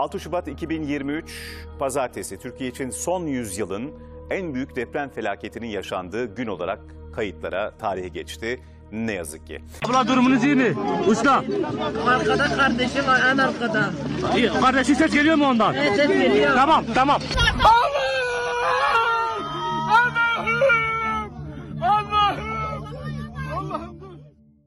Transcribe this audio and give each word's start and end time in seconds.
6 0.00 0.20
Şubat 0.20 0.48
2023 0.48 1.56
Pazartesi 1.78 2.38
Türkiye 2.38 2.70
için 2.70 2.90
son 2.90 3.26
yüzyılın 3.26 3.92
en 4.30 4.54
büyük 4.54 4.76
deprem 4.76 5.10
felaketinin 5.10 5.66
yaşandığı 5.66 6.34
gün 6.34 6.46
olarak 6.46 6.80
kayıtlara 7.14 7.70
tarihe 7.78 8.08
geçti. 8.08 8.60
Ne 8.92 9.12
yazık 9.12 9.46
ki. 9.46 9.62
Abla 9.84 10.08
durumunuz 10.08 10.44
iyi 10.44 10.54
mi? 10.54 10.74
Usta. 11.06 11.44
Arkada 12.06 12.56
kardeşim 12.56 13.06
var 13.06 13.20
en 13.32 13.38
arkada. 13.38 13.90
İyi, 14.36 14.48
Kardeşin 14.60 14.94
ses 14.94 15.12
geliyor 15.12 15.36
mu 15.36 15.46
ondan? 15.46 15.74
Evet 15.74 15.96
ses 15.96 16.08
geliyor. 16.08 16.56
Tamam 16.56 16.84
tamam. 16.94 17.20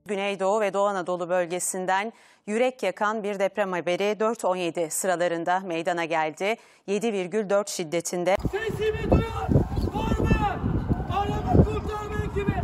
Güneydoğu 0.06 0.62
ve 0.62 0.74
Doğu 0.74 0.88
Anadolu 0.88 1.30
bölgesinden 1.30 2.14
yürek 2.48 2.84
yakan 2.84 3.24
bir 3.24 3.40
deprem 3.40 3.72
haberi 3.72 4.04
4.17 4.04 4.90
sıralarında 4.90 5.60
meydana 5.60 6.06
geldi. 6.06 6.56
7,4 6.88 7.70
şiddetinde 7.70 8.36
Sesimi 8.52 9.12
duyan 9.12 9.50
var 9.94 10.18
mı? 10.20 10.60
Arama 11.18 11.64
kurtarma 11.64 12.16
ekibi 12.26 12.56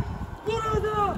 burada. 0.46 1.16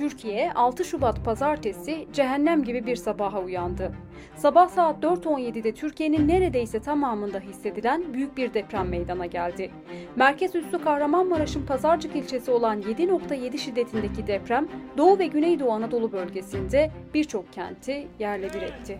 Türkiye 0.00 0.52
6 0.52 0.84
Şubat 0.84 1.24
pazartesi 1.24 2.08
cehennem 2.12 2.64
gibi 2.64 2.86
bir 2.86 2.96
sabaha 2.96 3.40
uyandı. 3.40 3.92
Sabah 4.36 4.68
saat 4.68 5.04
4.17'de 5.04 5.72
Türkiye'nin 5.74 6.28
neredeyse 6.28 6.80
tamamında 6.80 7.40
hissedilen 7.40 8.14
büyük 8.14 8.36
bir 8.36 8.54
deprem 8.54 8.88
meydana 8.88 9.26
geldi. 9.26 9.70
Merkez 10.16 10.54
üssü 10.54 10.78
Kahramanmaraş'ın 10.78 11.66
Pazarcık 11.66 12.16
ilçesi 12.16 12.50
olan 12.50 12.80
7.7 12.82 13.58
şiddetindeki 13.58 14.26
deprem 14.26 14.68
Doğu 14.96 15.18
ve 15.18 15.26
Güneydoğu 15.26 15.72
Anadolu 15.72 16.12
bölgesinde 16.12 16.90
birçok 17.14 17.52
kenti 17.52 18.08
yerle 18.18 18.50
bir 18.54 18.62
etti. 18.62 18.98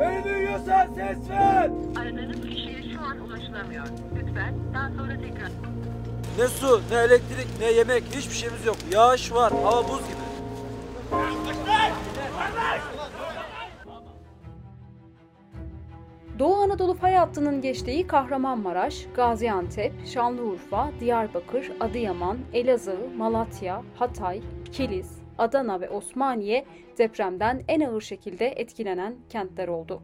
Beni 0.00 0.24
duyuyorsan 0.24 0.94
ses 0.94 1.30
ver. 1.30 1.70
Aradığınız 2.00 2.40
kişiye 2.40 2.82
şu 2.92 3.00
an 3.00 3.20
ulaşılamıyor. 3.20 3.86
Lütfen 4.16 4.54
daha 4.74 4.90
sonra 4.90 5.16
tekrar... 5.20 5.50
Ne 6.38 6.48
su, 6.48 6.80
ne 6.90 6.96
elektrik, 6.96 7.46
ne 7.60 7.72
yemek 7.72 8.04
hiçbir 8.04 8.34
şeyimiz 8.34 8.66
yok. 8.66 8.76
Yağış 8.92 9.32
var, 9.32 9.52
hava 9.52 9.88
buz 9.88 9.98
gibi. 9.98 10.24
Doğu 16.38 16.54
Anadolu 16.54 16.94
fay 16.94 17.14
hattının 17.14 17.60
geçtiği 17.60 18.06
Kahramanmaraş, 18.06 19.06
Gaziantep, 19.16 19.92
Şanlıurfa, 20.06 20.90
Diyarbakır, 21.00 21.72
Adıyaman, 21.80 22.38
Elazığ, 22.52 22.98
Malatya, 23.16 23.82
Hatay, 23.94 24.40
Kilis, 24.72 25.10
Adana 25.38 25.80
ve 25.80 25.90
Osmaniye 25.90 26.64
depremden 26.98 27.62
en 27.68 27.80
ağır 27.80 28.00
şekilde 28.00 28.46
etkilenen 28.46 29.16
kentler 29.28 29.68
oldu. 29.68 30.02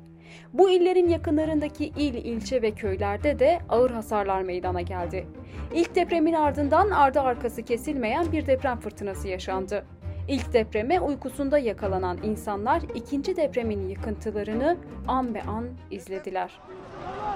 Bu 0.53 0.71
illerin 0.71 1.09
yakınlarındaki 1.09 1.87
il, 1.87 2.15
ilçe 2.15 2.63
ve 2.63 2.71
köylerde 2.71 3.39
de 3.39 3.59
ağır 3.69 3.91
hasarlar 3.91 4.43
meydana 4.43 4.81
geldi. 4.81 5.27
İlk 5.75 5.95
depremin 5.95 6.35
ardından 6.35 6.91
ardı 6.91 7.21
arkası 7.21 7.63
kesilmeyen 7.63 8.33
bir 8.33 8.47
deprem 8.47 8.81
fırtınası 8.81 9.29
yaşandı. 9.29 9.85
İlk 10.29 10.53
depreme 10.53 11.01
uykusunda 11.01 11.59
yakalanan 11.59 12.19
insanlar 12.23 12.83
ikinci 12.95 13.37
depremin 13.37 13.89
yıkıntılarını 13.89 14.77
an 15.09 15.35
be 15.35 15.43
an 15.43 15.69
izlediler. 15.91 16.61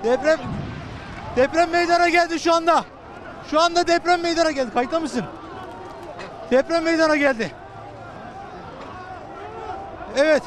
Deprem 0.04 0.38
deprem 1.36 1.70
meydana 1.70 2.08
geldi 2.08 2.40
şu 2.40 2.54
anda. 2.54 2.84
Şu 3.50 3.60
anda 3.60 3.86
deprem 3.86 4.22
meydana 4.22 4.50
geldi. 4.50 4.70
Kayıtta 4.74 5.00
mısın? 5.00 5.24
Deprem 6.50 6.84
meydana 6.84 7.16
geldi. 7.16 7.50
Evet. 10.16 10.42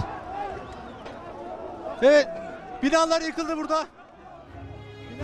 Evet. 2.02 2.28
Binalar 2.84 3.22
yıkıldı 3.22 3.58
burada. 3.58 3.88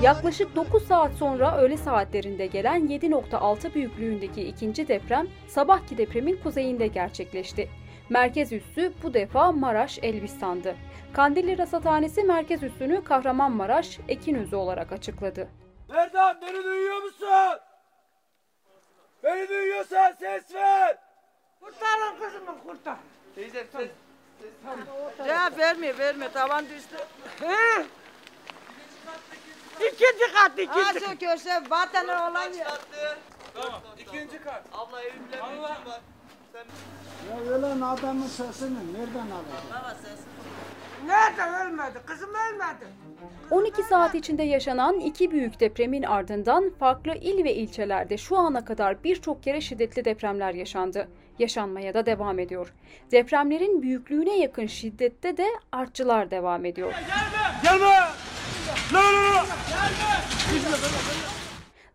Yaklaşık 0.01 0.55
9 0.55 0.87
saat 0.87 1.13
sonra 1.13 1.57
öğle 1.57 1.77
saatlerinde 1.77 2.45
gelen 2.45 2.87
7.6 2.87 3.73
büyüklüğündeki 3.73 4.41
ikinci 4.41 4.87
deprem 4.87 5.27
sabahki 5.47 5.97
depremin 5.97 6.37
kuzeyinde 6.43 6.87
gerçekleşti. 6.87 7.69
Merkez 8.09 8.51
üssü 8.51 8.93
bu 9.03 9.13
defa 9.13 9.51
Maraş 9.51 9.99
Elbistan'dı. 10.01 10.75
Kandilli 11.13 11.57
Rasathanesi 11.57 12.23
merkez 12.23 12.63
üssünü 12.63 13.03
Kahramanmaraş 13.03 13.99
Ekinözü 14.07 14.55
olarak 14.55 14.91
açıkladı. 14.91 15.47
Erdem 15.95 16.37
beni 16.41 16.63
duyuyor 16.63 17.01
musun? 17.01 17.59
Beni 19.23 19.49
duyuyorsan 19.49 20.13
ses 20.19 20.55
ver. 20.55 20.97
Kurtarın 21.61 22.19
kızımı 22.19 22.63
kurtar. 22.67 22.97
Teyze 23.35 23.65
ses. 23.71 23.89
Cevap 25.25 25.57
vermiyor 25.57 25.97
vermiyor 25.97 26.31
tavan 26.31 26.65
düştü. 26.69 26.95
İkinci 29.79 30.33
kat 30.33 30.51
ikinci 30.59 30.99
kat. 30.99 31.09
Az 31.09 31.19
görse 31.19 31.61
vatanı 31.69 32.11
olan 32.11 32.53
ya. 32.53 32.77
İkinci 33.97 34.43
kat. 34.43 34.63
Abla 34.73 35.01
evimde 35.01 35.31
bir 35.31 35.37
işim 35.37 35.63
var. 35.63 36.01
Ya 37.29 37.51
ölen 37.51 37.81
adamın 37.81 38.27
sesini 38.27 38.93
nereden 38.93 39.31
alacak? 39.31 39.63
Baba 39.69 39.95
ses. 40.03 40.19
Nerede 41.05 41.63
ölmedi? 41.63 42.01
Kızım 42.05 42.29
ölmedi. 42.29 42.87
12 43.51 43.83
saat 43.83 44.15
içinde 44.15 44.43
yaşanan 44.43 44.99
iki 44.99 45.31
büyük 45.31 45.59
depremin 45.59 46.03
ardından 46.03 46.71
farklı 46.79 47.13
il 47.15 47.43
ve 47.43 47.55
ilçelerde 47.55 48.17
şu 48.17 48.37
ana 48.37 48.65
kadar 48.65 49.03
birçok 49.03 49.43
kere 49.43 49.61
şiddetli 49.61 50.05
depremler 50.05 50.53
yaşandı. 50.53 51.07
Yaşanmaya 51.39 51.93
da 51.93 52.05
devam 52.05 52.39
ediyor. 52.39 52.73
Depremlerin 53.11 53.81
büyüklüğüne 53.81 54.39
yakın 54.39 54.65
şiddette 54.67 55.37
de 55.37 55.47
artçılar 55.71 56.31
devam 56.31 56.65
ediyor. 56.65 56.93
Gelme. 57.63 57.85
La 58.93 58.99
la 58.99 59.35
la. 59.35 59.45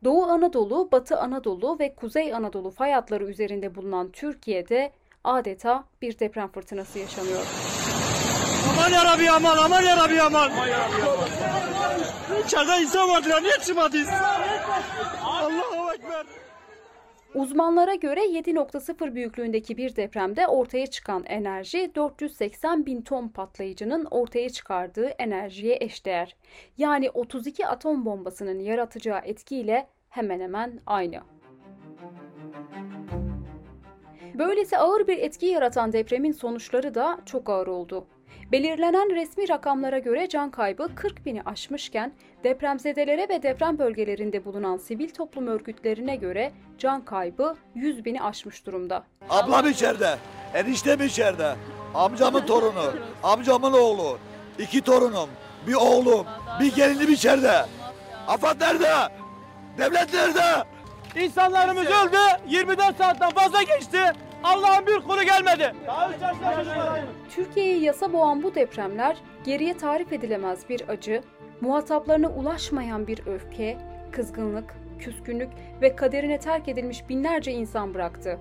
Doğu 0.04 0.24
Anadolu, 0.24 0.88
Batı 0.92 1.18
Anadolu 1.18 1.78
ve 1.78 1.94
Kuzey 1.94 2.34
Anadolu 2.34 2.70
fay 2.70 2.92
hatları 2.92 3.24
üzerinde 3.24 3.74
bulunan 3.74 4.10
Türkiye'de 4.12 4.92
adeta 5.24 5.84
bir 6.02 6.18
deprem 6.18 6.48
fırtınası 6.48 6.98
yaşanıyor. 6.98 7.46
Aman 8.78 8.90
yarabbi 8.90 9.30
aman 9.30 9.56
aman 9.56 9.82
yarabbi 9.82 10.22
aman. 10.22 10.52
İçeride 12.44 12.82
insan 12.82 13.08
vardı 13.08 13.28
ya 13.28 13.40
niye 13.40 13.52
çıkmadınız? 13.52 14.08
Allahu 15.24 15.92
Ekber. 15.94 16.26
Uzmanlara 17.34 17.94
göre 17.94 18.20
7.0 18.20 19.14
büyüklüğündeki 19.14 19.76
bir 19.76 19.96
depremde 19.96 20.46
ortaya 20.48 20.86
çıkan 20.86 21.24
enerji 21.26 21.92
480 21.94 22.86
bin 22.86 23.02
ton 23.02 23.28
patlayıcının 23.28 24.04
ortaya 24.10 24.50
çıkardığı 24.50 25.06
enerjiye 25.06 25.78
eşdeğer. 25.80 26.36
Yani 26.78 27.10
32 27.10 27.66
atom 27.66 28.04
bombasının 28.04 28.58
yaratacağı 28.58 29.20
etkiyle 29.24 29.88
hemen 30.08 30.40
hemen 30.40 30.80
aynı. 30.86 31.20
Böylesi 34.34 34.78
ağır 34.78 35.06
bir 35.06 35.18
etki 35.18 35.46
yaratan 35.46 35.92
depremin 35.92 36.32
sonuçları 36.32 36.94
da 36.94 37.18
çok 37.26 37.50
ağır 37.50 37.66
oldu. 37.66 38.06
Belirlenen 38.52 39.14
resmi 39.14 39.48
rakamlara 39.48 39.98
göre 39.98 40.28
can 40.28 40.50
kaybı 40.50 40.94
40 40.94 41.26
bini 41.26 41.42
aşmışken 41.42 42.12
depremzedelere 42.44 43.28
ve 43.28 43.42
deprem 43.42 43.78
bölgelerinde 43.78 44.44
bulunan 44.44 44.76
sivil 44.76 45.08
toplum 45.10 45.46
örgütlerine 45.46 46.16
göre 46.16 46.52
can 46.78 47.04
kaybı 47.04 47.56
100 47.74 48.04
bini 48.04 48.22
aşmış 48.22 48.66
durumda. 48.66 49.04
Ablam 49.30 49.68
içeride, 49.68 50.18
eniştem 50.54 51.02
içeride, 51.02 51.54
amcamın 51.94 52.46
torunu, 52.46 52.92
amcamın 53.22 53.72
oğlu, 53.72 54.18
iki 54.58 54.80
torunum, 54.80 55.28
bir 55.66 55.74
oğlum, 55.74 56.26
bir 56.60 56.74
gelinim 56.74 57.12
içeride. 57.12 57.64
Afat 58.28 58.60
nerede? 58.60 58.92
Devlet 59.78 60.14
nerede? 60.14 60.64
İnsanlarımız 61.16 61.86
öldü. 61.86 62.18
24 62.48 62.96
saatten 62.98 63.30
fazla 63.30 63.62
geçti. 63.62 63.98
Allah'ın 64.44 64.86
bir 64.86 65.00
kulu 65.00 65.22
gelmedi. 65.22 65.74
Türkiye'yi 67.30 67.82
yasa 67.82 68.12
boğan 68.12 68.42
bu 68.42 68.54
depremler 68.54 69.16
geriye 69.44 69.76
tarif 69.76 70.12
edilemez 70.12 70.68
bir 70.68 70.88
acı, 70.88 71.22
muhataplarına 71.60 72.28
ulaşmayan 72.28 73.06
bir 73.06 73.26
öfke, 73.26 73.78
kızgınlık, 74.12 74.74
küskünlük 74.98 75.48
ve 75.82 75.96
kaderine 75.96 76.38
terk 76.38 76.68
edilmiş 76.68 77.08
binlerce 77.08 77.52
insan 77.52 77.94
bıraktı. 77.94 78.38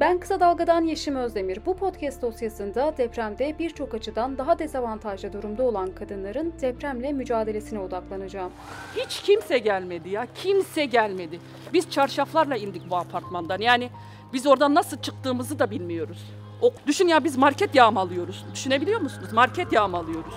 Ben 0.00 0.20
Kısa 0.20 0.40
Dalga'dan 0.40 0.84
Yeşim 0.84 1.16
Özdemir. 1.16 1.58
Bu 1.66 1.76
podcast 1.76 2.22
dosyasında 2.22 2.96
depremde 2.98 3.58
birçok 3.58 3.94
açıdan 3.94 4.38
daha 4.38 4.58
dezavantajlı 4.58 5.32
durumda 5.32 5.62
olan 5.62 5.90
kadınların 5.94 6.54
depremle 6.60 7.12
mücadelesine 7.12 7.78
odaklanacağım. 7.78 8.52
Hiç 8.96 9.22
kimse 9.22 9.58
gelmedi 9.58 10.08
ya. 10.08 10.26
Kimse 10.34 10.84
gelmedi. 10.84 11.40
Biz 11.72 11.90
çarşaflarla 11.90 12.56
indik 12.56 12.90
bu 12.90 12.96
apartmandan. 12.96 13.58
Yani 13.58 13.90
biz 14.32 14.46
oradan 14.46 14.74
nasıl 14.74 14.98
çıktığımızı 14.98 15.58
da 15.58 15.70
bilmiyoruz. 15.70 16.24
O, 16.62 16.72
düşün 16.86 17.08
ya 17.08 17.24
biz 17.24 17.36
market 17.36 17.74
yağmalıyoruz. 17.74 18.44
Düşünebiliyor 18.52 19.00
musunuz? 19.00 19.32
Market 19.32 19.72
yağmalıyoruz. 19.72 20.34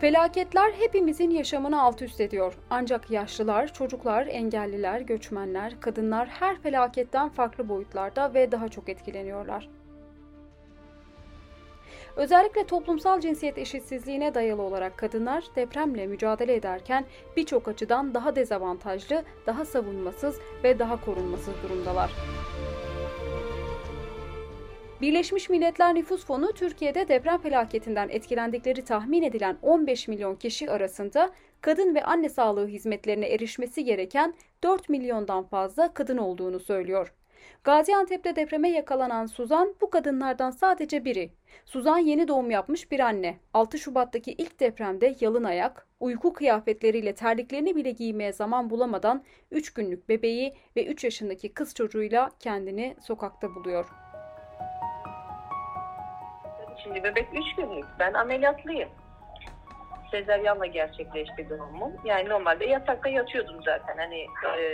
Felaketler 0.00 0.72
hepimizin 0.72 1.30
yaşamını 1.30 1.82
alt 1.82 2.02
üst 2.02 2.20
ediyor. 2.20 2.54
Ancak 2.70 3.10
yaşlılar, 3.10 3.72
çocuklar, 3.72 4.26
engelliler, 4.26 5.00
göçmenler, 5.00 5.80
kadınlar 5.80 6.28
her 6.28 6.60
felaketten 6.60 7.28
farklı 7.28 7.68
boyutlarda 7.68 8.34
ve 8.34 8.52
daha 8.52 8.68
çok 8.68 8.88
etkileniyorlar. 8.88 9.68
Özellikle 12.16 12.66
toplumsal 12.66 13.20
cinsiyet 13.20 13.58
eşitsizliğine 13.58 14.34
dayalı 14.34 14.62
olarak 14.62 14.98
kadınlar 14.98 15.44
depremle 15.56 16.06
mücadele 16.06 16.54
ederken 16.54 17.04
birçok 17.36 17.68
açıdan 17.68 18.14
daha 18.14 18.36
dezavantajlı, 18.36 19.24
daha 19.46 19.64
savunmasız 19.64 20.40
ve 20.64 20.78
daha 20.78 21.04
korunmasız 21.04 21.54
durumdalar. 21.62 22.12
Birleşmiş 25.00 25.50
Milletler 25.50 25.94
Nüfus 25.94 26.24
Fonu 26.24 26.52
Türkiye'de 26.52 27.08
deprem 27.08 27.38
felaketinden 27.38 28.08
etkilendikleri 28.08 28.84
tahmin 28.84 29.22
edilen 29.22 29.58
15 29.62 30.08
milyon 30.08 30.34
kişi 30.34 30.70
arasında 30.70 31.30
kadın 31.60 31.94
ve 31.94 32.04
anne 32.04 32.28
sağlığı 32.28 32.66
hizmetlerine 32.66 33.26
erişmesi 33.26 33.84
gereken 33.84 34.34
4 34.62 34.88
milyondan 34.88 35.44
fazla 35.44 35.94
kadın 35.94 36.18
olduğunu 36.18 36.60
söylüyor. 36.60 37.14
Gaziantep'te 37.64 38.36
depreme 38.36 38.68
yakalanan 38.68 39.26
Suzan 39.26 39.74
bu 39.80 39.90
kadınlardan 39.90 40.50
sadece 40.50 41.04
biri. 41.04 41.30
Suzan 41.64 41.98
yeni 41.98 42.28
doğum 42.28 42.50
yapmış 42.50 42.90
bir 42.90 43.00
anne. 43.00 43.36
6 43.54 43.78
Şubat'taki 43.78 44.32
ilk 44.32 44.60
depremde 44.60 45.14
yalın 45.20 45.44
ayak, 45.44 45.86
uyku 46.00 46.32
kıyafetleriyle 46.32 47.14
terliklerini 47.14 47.76
bile 47.76 47.90
giymeye 47.90 48.32
zaman 48.32 48.70
bulamadan 48.70 49.24
3 49.50 49.74
günlük 49.74 50.08
bebeği 50.08 50.54
ve 50.76 50.86
3 50.86 51.04
yaşındaki 51.04 51.54
kız 51.54 51.74
çocuğuyla 51.74 52.30
kendini 52.40 52.96
sokakta 53.00 53.54
buluyor. 53.54 53.86
Şimdi 56.82 57.04
bebek 57.04 57.28
3 57.32 57.56
günlük. 57.56 57.84
Ben 57.98 58.14
ameliyatlıyım. 58.14 58.88
Sezeryanla 60.10 60.66
gerçekleşti 60.66 61.50
doğumum. 61.50 61.92
Yani 62.04 62.28
normalde 62.28 62.64
yatakta 62.64 63.08
yatıyordum 63.08 63.62
zaten. 63.62 63.96
Hani 63.96 64.26
e, 64.58 64.64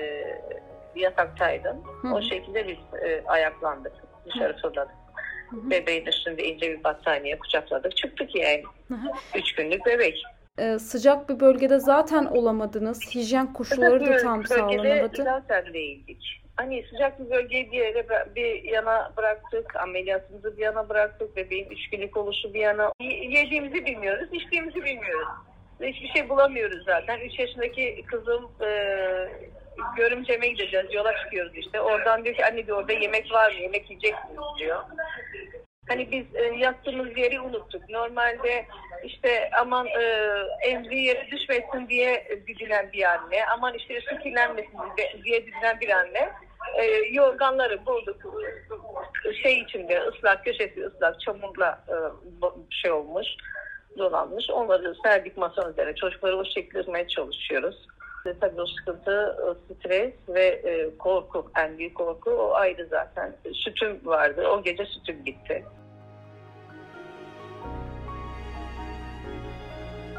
yataktaydım. 0.97 1.77
Hı. 2.03 2.15
O 2.15 2.23
şekilde 2.23 2.69
biz 2.69 3.01
e, 3.03 3.23
ayaklandık. 3.27 3.93
Dışarı 4.27 4.57
fırladık. 4.57 4.95
Bebeğin 5.53 6.07
üstünde 6.07 6.45
ince 6.45 6.71
bir 6.71 6.85
battaniye 6.85 7.39
kucakladık. 7.39 7.97
Çıktık 7.97 8.35
yani. 8.35 8.63
Hı 8.89 8.95
hı. 8.95 9.39
3 9.39 9.55
günlük 9.55 9.87
bebek. 9.87 10.23
Ee, 10.59 10.79
sıcak 10.79 11.29
bir 11.29 11.41
bölgede 11.41 11.79
zaten 11.79 12.25
olamadınız. 12.25 13.15
Hijyen 13.15 13.53
koşulları 13.53 14.07
da 14.07 14.17
tam 14.17 14.47
sağlanamadı. 14.47 15.23
zaten 15.23 15.75
değildik. 15.75 16.43
Hani 16.57 16.85
sıcak 16.91 17.21
bir 17.21 17.31
bölgeyi 17.31 17.73
bir 17.73 17.79
yere 17.79 18.07
bir 18.37 18.63
yana 18.63 19.13
bıraktık, 19.17 19.77
ameliyatımızı 19.77 20.57
bir 20.57 20.63
yana 20.63 20.89
bıraktık, 20.89 21.37
bebeğin 21.37 21.71
üç 21.71 21.91
günlük 21.91 22.17
oluşu 22.17 22.55
bir 22.55 22.61
yana. 22.61 22.93
Yediğimizi 23.29 23.85
bilmiyoruz, 23.87 24.29
içtiğimizi 24.33 24.85
bilmiyoruz. 24.85 25.29
Hiçbir 25.83 26.09
şey 26.09 26.29
bulamıyoruz 26.29 26.85
zaten. 26.85 27.21
Üç 27.21 27.39
yaşındaki 27.39 28.05
kızım 28.07 28.51
e, 28.61 28.69
görümceme 29.97 30.49
gideceğiz, 30.49 30.87
yola 30.95 31.17
çıkıyoruz 31.17 31.53
işte. 31.57 31.81
Oradan 31.81 32.25
diyor 32.25 32.37
ki 32.37 32.47
anne 32.47 32.67
diyor 32.67 32.79
orada 32.79 32.93
yemek 32.93 33.33
var 33.33 33.53
mı, 33.53 33.61
yemek 33.61 33.91
yiyecek 33.91 34.15
miyiz 34.25 34.59
diyor. 34.59 34.83
Hani 35.89 36.11
biz 36.11 36.35
e, 36.35 36.43
yattığımız 36.43 37.19
yeri 37.19 37.41
unuttuk. 37.41 37.89
Normalde 37.91 38.67
işte 39.05 39.51
aman 39.61 39.87
e, 39.87 40.03
emziği 40.63 41.05
yere 41.05 41.27
düşmesin 41.31 41.89
diye 41.89 42.39
didilen 42.47 42.93
bir 42.93 43.03
anne, 43.03 43.47
aman 43.47 43.75
işte 43.75 44.01
su 44.01 44.19
kirlenmesin 44.19 44.79
diye- 45.25 45.47
didilen 45.47 45.81
bir 45.81 45.91
anne. 45.91 46.33
E, 46.79 46.85
yorganları 47.11 47.87
bulduk 47.87 48.17
şey 49.43 49.61
içinde 49.61 50.01
ıslak 50.01 50.45
köşesi 50.45 50.87
ıslak 50.87 51.21
çamurla 51.21 51.85
e, 51.89 51.95
şey 52.71 52.91
olmuş 52.91 53.27
dolanmış. 53.99 54.51
Onları 54.51 54.95
serdik 55.05 55.37
masanın 55.37 55.73
üzerine. 55.73 55.95
Çocukları 55.95 56.37
o 56.37 56.45
şekilde 56.45 57.09
çalışıyoruz. 57.09 57.87
E, 58.27 58.39
tabii 58.41 58.61
o 58.61 58.67
sıkıntı, 58.67 59.37
o 59.49 59.75
stres 59.75 60.13
ve 60.29 60.47
e, 60.47 60.97
korku, 60.99 61.51
en 61.59 61.79
büyük 61.79 61.95
korku 61.95 62.31
o 62.31 62.53
ayrı 62.55 62.87
zaten. 62.91 63.37
Sütüm 63.53 64.01
vardı. 64.05 64.47
O 64.49 64.63
gece 64.63 64.85
sütüm 64.85 65.25
gitti. 65.25 65.65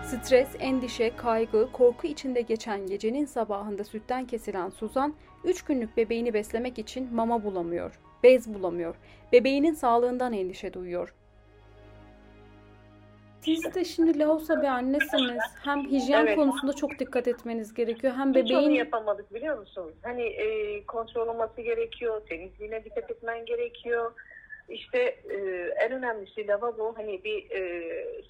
Stres, 0.04 0.48
endişe, 0.60 1.16
kaygı, 1.16 1.72
korku 1.72 2.08
içinde 2.08 2.42
geçen 2.42 2.88
gecenin 2.88 3.26
sabahında 3.26 3.84
sütten 3.84 4.26
kesilen 4.26 4.70
Suzan, 4.70 5.16
3 5.44 5.62
günlük 5.62 5.98
bebeğini 5.98 6.34
beslemek 6.34 6.80
için 6.80 7.16
mama 7.16 7.44
bulamıyor, 7.44 8.00
bez 8.24 8.54
bulamıyor, 8.54 8.96
bebeğinin 9.32 9.74
sağlığından 9.74 10.34
endişe 10.34 10.74
duyuyor. 10.74 11.14
Siz 13.42 13.76
de 13.76 13.86
şimdi 13.86 14.20
Laos'a 14.20 14.62
bir 14.62 14.68
annesiniz. 14.68 15.42
Hem 15.64 15.84
hijyen 15.86 16.26
Evet. 16.26 16.36
konusunda 16.36 16.74
çok 16.74 17.00
dikkat 17.00 17.28
etmeniz 17.28 17.74
gerekiyor. 17.74 18.14
Hem 18.18 18.30
Hiç 18.30 18.38
onu 18.38 18.46
bebeğin 18.46 18.72
yapamadık 18.72 19.34
biliyor 19.34 19.58
musun? 19.58 19.92
Hani 20.04 20.24
e, 20.24 20.84
kontrol 20.86 21.28
olması 21.28 21.62
gerekiyor, 21.62 22.22
temizliğine 22.30 22.84
dikkat 22.86 23.12
etmen 23.12 23.46
gerekiyor. 23.46 24.12
İşte 24.70 24.98
e, 25.30 25.36
en 25.86 25.92
önemlisi 25.92 26.48
lavabo 26.48 26.94
hani 26.98 27.24
bir 27.24 27.52
e, 27.52 27.62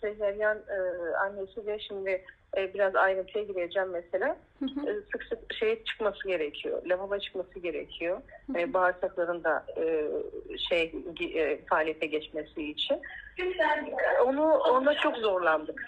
sezeryan 0.01 0.57
e, 0.57 0.77
annesi 1.15 1.67
ve 1.67 1.79
şimdi 1.79 2.25
e, 2.57 2.73
biraz 2.73 2.95
ayrıntıya 2.95 3.43
gireceğim 3.43 3.89
mesela. 3.89 4.37
E, 4.63 4.91
sık 5.11 5.23
sık 5.23 5.53
şeye 5.53 5.83
çıkması 5.83 6.27
gerekiyor. 6.27 6.85
Lavabo 6.85 7.19
çıkması 7.19 7.59
gerekiyor. 7.59 8.21
E, 8.55 8.73
bağırsakların 8.73 9.43
da 9.43 9.65
e, 9.77 10.09
şey 10.69 10.93
e, 11.35 11.65
faaliyete 11.65 12.05
geçmesi 12.05 12.63
için. 12.71 12.99
Onu 14.25 14.53
ona 14.53 14.93
çok 14.93 15.17
zorlandık. 15.17 15.85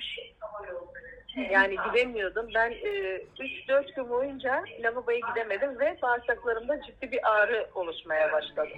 Yani 1.51 1.75
gidemiyordum. 1.87 2.47
Ben 2.55 2.71
e, 2.71 3.21
3-4 3.67 3.95
gün 3.95 4.09
boyunca 4.09 4.63
lavaboya 4.83 5.19
gidemedim 5.29 5.79
ve 5.79 5.97
bağırsaklarımda 6.01 6.81
ciddi 6.81 7.11
bir 7.11 7.31
ağrı 7.31 7.67
oluşmaya 7.75 8.31
başladı. 8.31 8.69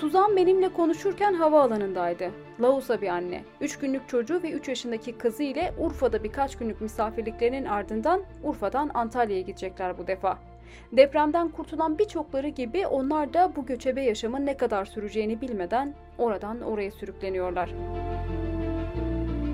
Suzan 0.00 0.36
benimle 0.36 0.68
konuşurken 0.68 1.34
havaalanındaydı. 1.34 2.30
Laos'a 2.60 3.00
bir 3.00 3.08
anne. 3.08 3.44
3 3.60 3.78
günlük 3.78 4.08
çocuğu 4.08 4.42
ve 4.42 4.50
3 4.50 4.68
yaşındaki 4.68 5.12
kızı 5.12 5.42
ile 5.42 5.74
Urfa'da 5.78 6.24
birkaç 6.24 6.56
günlük 6.56 6.80
misafirliklerinin 6.80 7.64
ardından 7.64 8.22
Urfa'dan 8.42 8.90
Antalya'ya 8.94 9.42
gidecekler 9.42 9.98
bu 9.98 10.06
defa. 10.06 10.38
Depremden 10.92 11.48
kurtulan 11.48 11.98
birçokları 11.98 12.48
gibi 12.48 12.86
onlar 12.86 13.34
da 13.34 13.52
bu 13.56 13.66
göçebe 13.66 14.02
yaşamın 14.02 14.46
ne 14.46 14.56
kadar 14.56 14.84
süreceğini 14.84 15.40
bilmeden 15.40 15.94
oradan 16.18 16.60
oraya 16.60 16.90
sürükleniyorlar. 16.90 17.70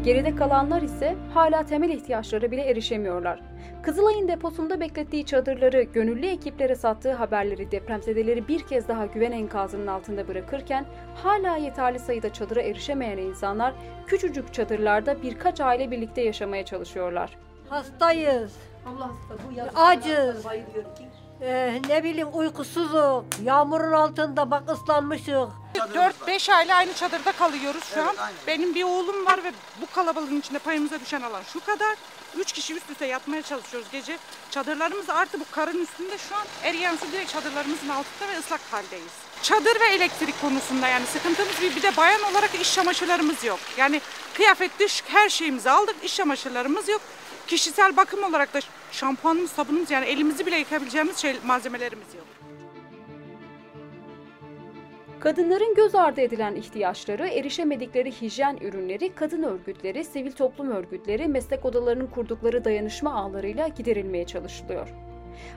Geride 0.07 0.37
kalanlar 0.37 0.83
ise 0.83 1.17
hala 1.35 1.67
temel 1.67 1.91
ihtiyaçlara 1.91 2.51
bile 2.51 2.63
erişemiyorlar. 2.63 3.41
Kızılay'ın 3.83 4.29
deposunda 4.29 4.81
beklettiği 4.81 5.27
çadırları, 5.27 5.83
gönüllü 5.83 6.27
ekiplere 6.27 6.75
sattığı 6.75 7.13
haberleri 7.13 7.71
depremzedeleri 7.71 8.49
bir 8.49 8.67
kez 8.67 8.89
daha 8.89 9.07
güven 9.07 9.33
enkazının 9.33 9.87
altında 9.87 10.29
bırakırken 10.29 10.85
hala 11.15 11.57
yeterli 11.57 11.99
sayıda 11.99 12.33
çadıra 12.33 12.61
erişemeyen 12.63 13.19
insanlar 13.19 13.75
küçücük 14.07 14.55
çadırlarda 14.55 15.23
birkaç 15.23 15.61
aile 15.61 15.91
birlikte 15.91 16.21
yaşamaya 16.21 16.65
çalışıyorlar. 16.65 17.39
Hastayız. 17.69 18.57
Acız. 19.75 20.47
Ee, 21.43 21.81
ne 21.89 22.05
bileyim 22.05 22.29
uykusuzuk. 22.33 23.25
Yağmurun 23.45 23.93
altında 23.93 24.51
bak 24.51 24.63
ıslanmışık. 24.71 25.49
4-5 25.75 26.53
aile 26.55 26.75
aynı 26.75 26.95
çadırda 26.95 27.33
kalıyoruz 27.33 27.85
şu 27.95 28.03
an. 28.03 28.17
Benim 28.47 28.75
bir 28.75 28.83
oğlum 28.85 29.27
var 29.27 29.45
ve 29.45 29.53
bu 29.81 29.87
kalabalığın 29.95 30.41
içinde 30.41 30.59
payımıza 30.59 31.01
düşen 31.01 31.21
alan 31.23 31.43
şu 31.53 31.61
kadar. 31.65 31.97
Üç 32.37 32.53
kişi 32.53 32.75
üst 32.75 32.91
üste 32.91 33.07
yatmaya 33.07 33.43
çalışıyoruz 33.43 33.89
gece. 33.93 34.19
Çadırlarımız 34.51 35.11
artı 35.11 35.41
bu 35.41 35.45
karın 35.51 35.83
üstünde 35.83 36.19
şu 36.19 36.37
an 36.37 36.47
eriyen 36.65 36.97
su 36.97 37.13
direkt 37.13 37.33
çadırlarımızın 37.33 37.89
altında 37.89 38.29
ve 38.33 38.39
ıslak 38.39 38.61
haldeyiz. 38.71 39.13
Çadır 39.43 39.81
ve 39.81 39.87
elektrik 39.95 40.41
konusunda 40.41 40.89
yani 40.89 41.07
sıkıntımız 41.07 41.61
bir, 41.63 41.77
bir 41.77 41.83
de 41.83 41.97
bayan 41.97 42.23
olarak 42.23 42.55
iş 42.61 42.75
çamaşırlarımız 42.75 43.45
yok. 43.45 43.59
Yani 43.77 44.01
kıyafet 44.35 44.79
dış 44.79 45.03
her 45.07 45.29
şeyimizi 45.29 45.71
aldık 45.71 45.97
iş 46.05 46.17
çamaşırlarımız 46.17 46.89
yok. 46.89 47.01
Kişisel 47.47 47.97
bakım 47.97 48.25
olarak 48.25 48.55
da 48.55 48.61
şampuanımız, 48.93 49.51
sabunumuz 49.51 49.91
yani 49.91 50.07
elimizi 50.07 50.47
bile 50.47 50.57
yıkayabileceğimiz 50.57 51.17
şey, 51.17 51.37
malzemelerimiz 51.47 52.15
yok. 52.15 52.27
Kadınların 55.21 55.75
göz 55.75 55.95
ardı 55.95 56.21
edilen 56.21 56.55
ihtiyaçları, 56.55 57.29
erişemedikleri 57.29 58.21
hijyen 58.21 58.57
ürünleri, 58.61 59.15
kadın 59.15 59.43
örgütleri, 59.43 60.05
sivil 60.05 60.33
toplum 60.33 60.71
örgütleri, 60.71 61.29
meslek 61.29 61.65
odalarının 61.65 62.07
kurdukları 62.07 62.65
dayanışma 62.65 63.15
ağlarıyla 63.15 63.69
giderilmeye 63.69 64.27
çalışılıyor. 64.27 64.89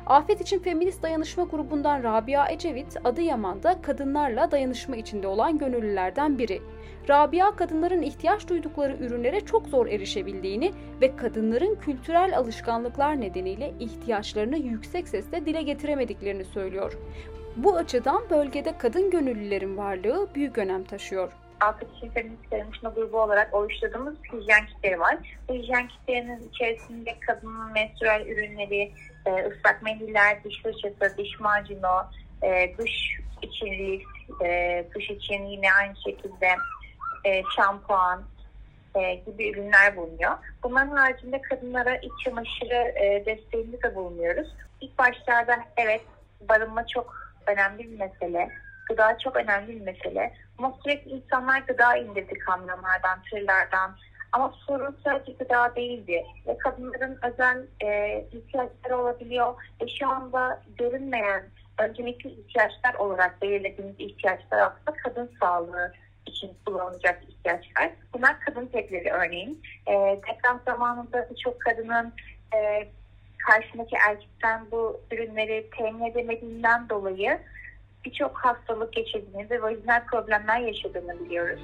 Afet 0.06 0.42
için 0.42 0.60
Feminist 0.60 1.04
Dayanışma 1.04 1.44
Grubu'ndan 1.44 2.04
Rabia 2.04 2.52
Ecevit, 2.52 2.98
Adıyaman'da 3.04 3.82
kadınlarla 3.82 4.52
dayanışma 4.52 4.96
içinde 4.96 5.28
olan 5.28 5.58
gönüllülerden 5.58 6.38
biri. 6.38 6.62
Rabia, 7.10 7.56
kadınların 7.56 8.02
ihtiyaç 8.02 8.50
duydukları 8.50 8.98
ürünlere 8.98 9.42
çok 9.42 9.68
zor 9.68 9.88
erişebildiğini 9.88 10.72
ve 11.02 11.16
kadınların 11.16 11.76
kültürel 11.76 12.38
alışkanlıklar 12.38 13.22
nedeniyle 13.22 13.74
ihtiyaçlarını 13.80 14.58
yüksek 14.58 15.08
sesle 15.08 15.46
dile 15.46 15.62
getiremediklerini 15.62 16.46
söylüyor. 16.46 16.98
Bu 17.56 17.76
açıdan 17.76 18.22
bölgede 18.30 18.78
kadın 18.78 19.10
gönüllülerin 19.10 19.78
varlığı 19.78 20.28
büyük 20.36 20.58
önem 20.58 20.84
taşıyor. 20.84 21.32
Altı 21.62 21.94
kişi 21.94 22.10
feminist 22.10 22.52
dayanışma 22.52 22.90
grubu 22.90 23.22
olarak 23.22 23.54
oluşturduğumuz 23.54 24.16
hijyen 24.34 24.66
kitleri 24.66 25.00
var. 25.00 25.18
Bu 25.50 25.54
hijyen 25.54 25.88
kitlerinin 25.88 26.50
içerisinde 26.50 27.16
kadının 27.28 27.72
menstrual 27.72 28.28
ürünleri, 28.28 28.94
e, 29.26 29.32
ıslak 29.32 29.82
mendiller, 29.84 30.44
diş 30.44 30.62
fırçası, 30.62 31.18
diş 31.18 31.40
macunu, 31.40 32.06
e, 32.44 32.78
duş 32.78 32.92
için 33.42 33.72
lift, 33.72 34.42
e, 34.44 34.86
duş 34.96 35.10
için 35.10 35.46
yine 35.46 35.74
aynı 35.74 35.96
şekilde 35.96 36.48
e, 37.26 37.44
şampuan 37.56 38.24
e, 38.96 39.16
gibi 39.16 39.50
ürünler 39.50 39.96
bulunuyor. 39.96 40.38
Bunların 40.64 40.96
haricinde 40.96 41.42
kadınlara 41.42 41.96
iç 41.96 42.12
çamaşırı 42.24 42.76
e, 42.76 43.24
desteğinde 43.26 43.84
de 43.84 43.96
bulunuyoruz. 43.96 44.56
İlk 44.82 44.98
başlarda 44.98 45.60
evet 45.78 46.02
barınma 46.50 46.88
çok 46.88 47.34
önemli 47.48 47.92
bir 47.92 48.00
mesele. 48.00 48.50
Gıda 48.90 49.18
çok 49.18 49.36
önemli 49.36 49.68
bir 49.68 49.82
mesele. 49.82 50.34
Ama 50.60 50.78
sürekli 50.84 51.12
insanlar 51.12 51.60
gıda 51.60 51.98
indirdi 51.98 52.34
kamyonlardan, 52.34 53.22
tırlardan. 53.32 53.96
Ama 54.32 54.54
sorun 54.68 54.98
sadece 55.04 55.32
gıda 55.32 55.76
değildi. 55.76 56.26
Ve 56.48 56.58
kadınların 56.58 57.20
özel 57.24 57.66
e, 57.84 58.20
ihtiyaçları 58.32 58.98
olabiliyor. 58.98 59.54
Ve 59.82 59.88
şu 59.88 60.10
anda 60.10 60.62
görünmeyen 60.78 61.44
öncelikli 61.80 62.30
ihtiyaçlar 62.30 62.94
olarak 62.94 63.42
belirlediğimiz 63.42 63.96
ihtiyaçlar 64.00 64.60
aslında 64.60 64.98
kadın 65.04 65.32
sağlığı 65.40 65.94
için 66.26 66.52
kullanılacak 66.66 67.24
ihtiyaçlar. 67.30 67.92
Bunlar 68.14 68.40
kadın 68.40 68.66
petleri 68.66 69.10
örneğin. 69.10 69.62
E, 69.88 69.94
deprem 70.28 70.60
zamanında 70.66 71.28
birçok 71.32 71.62
kadının 71.62 72.14
e, 72.56 72.88
karşındaki 73.48 73.96
erkekten 74.10 74.72
bu 74.72 75.02
ürünleri 75.12 75.70
temin 75.78 76.12
edemediğinden 76.12 76.90
dolayı 76.90 77.40
birçok 78.06 78.38
hastalık 78.38 78.94
geçirdiğini 78.94 79.50
ve 79.50 79.62
vajinal 79.62 80.06
problemler 80.06 80.60
yaşadığını 80.60 81.20
biliyoruz. 81.26 81.62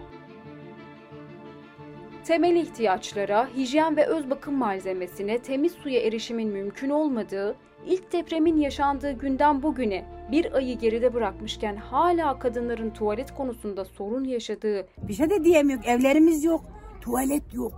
Temel 2.23 2.55
ihtiyaçlara, 2.55 3.47
hijyen 3.55 3.97
ve 3.97 4.05
öz 4.05 4.29
bakım 4.29 4.55
malzemesine, 4.55 5.39
temiz 5.39 5.71
suya 5.71 6.01
erişimin 6.01 6.49
mümkün 6.49 6.89
olmadığı, 6.89 7.55
ilk 7.85 8.13
depremin 8.13 8.57
yaşandığı 8.57 9.11
günden 9.11 9.63
bugüne 9.63 10.05
bir 10.31 10.53
ayı 10.53 10.77
geride 10.77 11.13
bırakmışken 11.13 11.75
hala 11.75 12.39
kadınların 12.39 12.89
tuvalet 12.89 13.33
konusunda 13.33 13.85
sorun 13.85 14.23
yaşadığı 14.23 14.87
Bir 14.97 15.13
şey 15.13 15.29
de 15.29 15.43
diyemiyor. 15.43 15.79
Evlerimiz 15.85 16.43
yok. 16.43 16.61
Tuvalet 17.01 17.53
yok. 17.53 17.73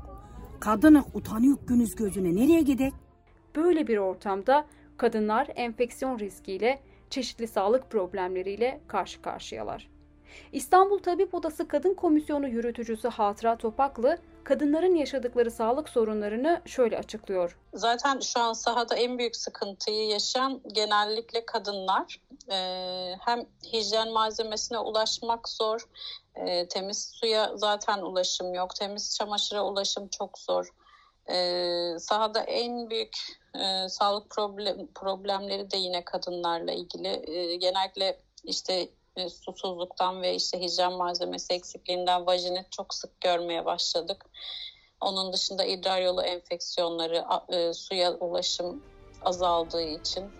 Kadını 0.59 1.03
utanıyor 1.13 1.57
günüz 1.67 1.95
gözüne. 1.95 2.35
Nereye 2.35 2.61
gidek? 2.61 2.93
Böyle 3.55 3.87
bir 3.87 3.97
ortamda 3.97 4.65
kadınlar 4.97 5.47
enfeksiyon 5.55 6.19
riskiyle, 6.19 6.79
çeşitli 7.09 7.47
sağlık 7.47 7.89
problemleriyle 7.89 8.81
karşı 8.87 9.21
karşıyalar. 9.21 9.89
İstanbul 10.51 10.99
Tabip 10.99 11.33
Odası 11.33 11.67
Kadın 11.67 11.93
Komisyonu 11.93 12.47
yürütücüsü 12.47 13.07
Hatıra 13.07 13.57
Topaklı, 13.57 14.17
kadınların 14.43 14.95
yaşadıkları 14.95 15.51
sağlık 15.51 15.89
sorunlarını 15.89 16.61
şöyle 16.65 16.97
açıklıyor. 16.97 17.57
Zaten 17.73 18.19
şu 18.19 18.39
an 18.39 18.53
sahada 18.53 18.95
en 18.95 19.17
büyük 19.17 19.35
sıkıntıyı 19.35 20.07
yaşayan 20.07 20.61
genellikle 20.73 21.45
kadınlar. 21.45 22.21
Ee, 22.51 23.15
hem 23.19 23.45
hijyen 23.73 24.11
malzemesine 24.11 24.77
ulaşmak 24.79 25.49
zor, 25.49 25.89
ee, 26.35 26.67
temiz 26.67 27.11
suya 27.13 27.51
zaten 27.55 27.97
ulaşım 28.01 28.53
yok, 28.53 28.75
temiz 28.75 29.15
çamaşıra 29.15 29.65
ulaşım 29.65 30.07
çok 30.07 30.39
zor. 30.39 30.73
Ee, 31.31 31.99
sahada 31.99 32.41
en 32.41 32.89
büyük 32.89 33.17
e, 33.55 33.89
sağlık 33.89 34.29
problem, 34.29 34.87
problemleri 34.95 35.71
de 35.71 35.77
yine 35.77 36.05
kadınlarla 36.05 36.71
ilgili. 36.71 37.07
Ee, 37.07 37.55
genellikle 37.55 38.19
işte 38.43 38.89
e, 39.15 39.29
susuzluktan 39.29 40.21
ve 40.21 40.35
işte 40.35 40.61
hijyen 40.61 40.93
malzemesi 40.93 41.53
eksikliğinden 41.53 42.25
vajinit 42.25 42.71
çok 42.71 42.93
sık 42.93 43.21
görmeye 43.21 43.65
başladık. 43.65 44.25
Onun 45.01 45.33
dışında 45.33 45.65
idrar 45.65 46.01
yolu 46.01 46.21
enfeksiyonları, 46.21 47.25
e, 47.49 47.73
suya 47.73 48.13
ulaşım 48.13 48.83
azaldığı 49.25 49.83
için 49.83 50.31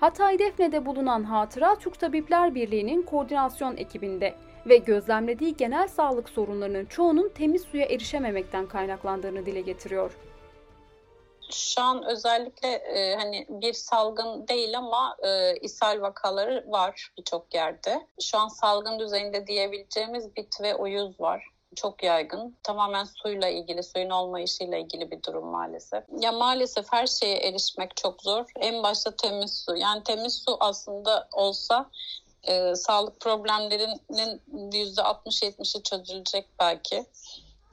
Hatay 0.00 0.38
Defne'de 0.38 0.86
bulunan 0.86 1.24
Hatıra 1.24 1.78
Türk 1.78 2.00
Tabipler 2.00 2.54
Birliği'nin 2.54 3.02
koordinasyon 3.02 3.76
ekibinde 3.76 4.34
ve 4.66 4.76
gözlemlediği 4.76 5.56
genel 5.56 5.88
sağlık 5.88 6.28
sorunlarının 6.28 6.86
çoğunun 6.86 7.28
temiz 7.28 7.62
suya 7.62 7.86
erişememekten 7.86 8.66
kaynaklandığını 8.66 9.46
dile 9.46 9.60
getiriyor. 9.60 10.12
şu 11.52 11.82
an 11.82 12.04
özellikle 12.04 12.68
e, 12.68 13.14
hani 13.16 13.46
bir 13.48 13.72
salgın 13.72 14.48
değil 14.48 14.78
ama 14.78 15.16
e, 15.22 15.56
ishal 15.56 16.00
vakaları 16.00 16.64
var 16.68 17.12
birçok 17.18 17.54
yerde. 17.54 18.06
Şu 18.20 18.38
an 18.38 18.48
salgın 18.48 18.98
düzeyinde 18.98 19.46
diyebileceğimiz 19.46 20.36
bit 20.36 20.60
ve 20.60 20.74
uyuz 20.74 21.20
var. 21.20 21.44
Çok 21.76 22.02
yaygın. 22.02 22.56
Tamamen 22.62 23.04
suyla 23.04 23.48
ilgili, 23.48 23.82
suyun 23.82 24.10
olmayışıyla 24.10 24.78
ilgili 24.78 25.10
bir 25.10 25.22
durum 25.22 25.46
maalesef. 25.46 26.04
Ya 26.20 26.32
maalesef 26.32 26.86
her 26.92 27.06
şeye 27.06 27.36
erişmek 27.36 27.96
çok 27.96 28.22
zor. 28.22 28.44
En 28.56 28.82
başta 28.82 29.16
temiz 29.16 29.64
su. 29.64 29.76
Yani 29.76 30.02
temiz 30.02 30.42
su 30.46 30.56
aslında 30.60 31.28
olsa 31.32 31.90
e, 32.42 32.74
sağlık 32.74 33.20
problemlerinin 33.20 34.42
%60-70'i 34.72 35.82
çözülecek 35.82 36.48
belki. 36.60 37.06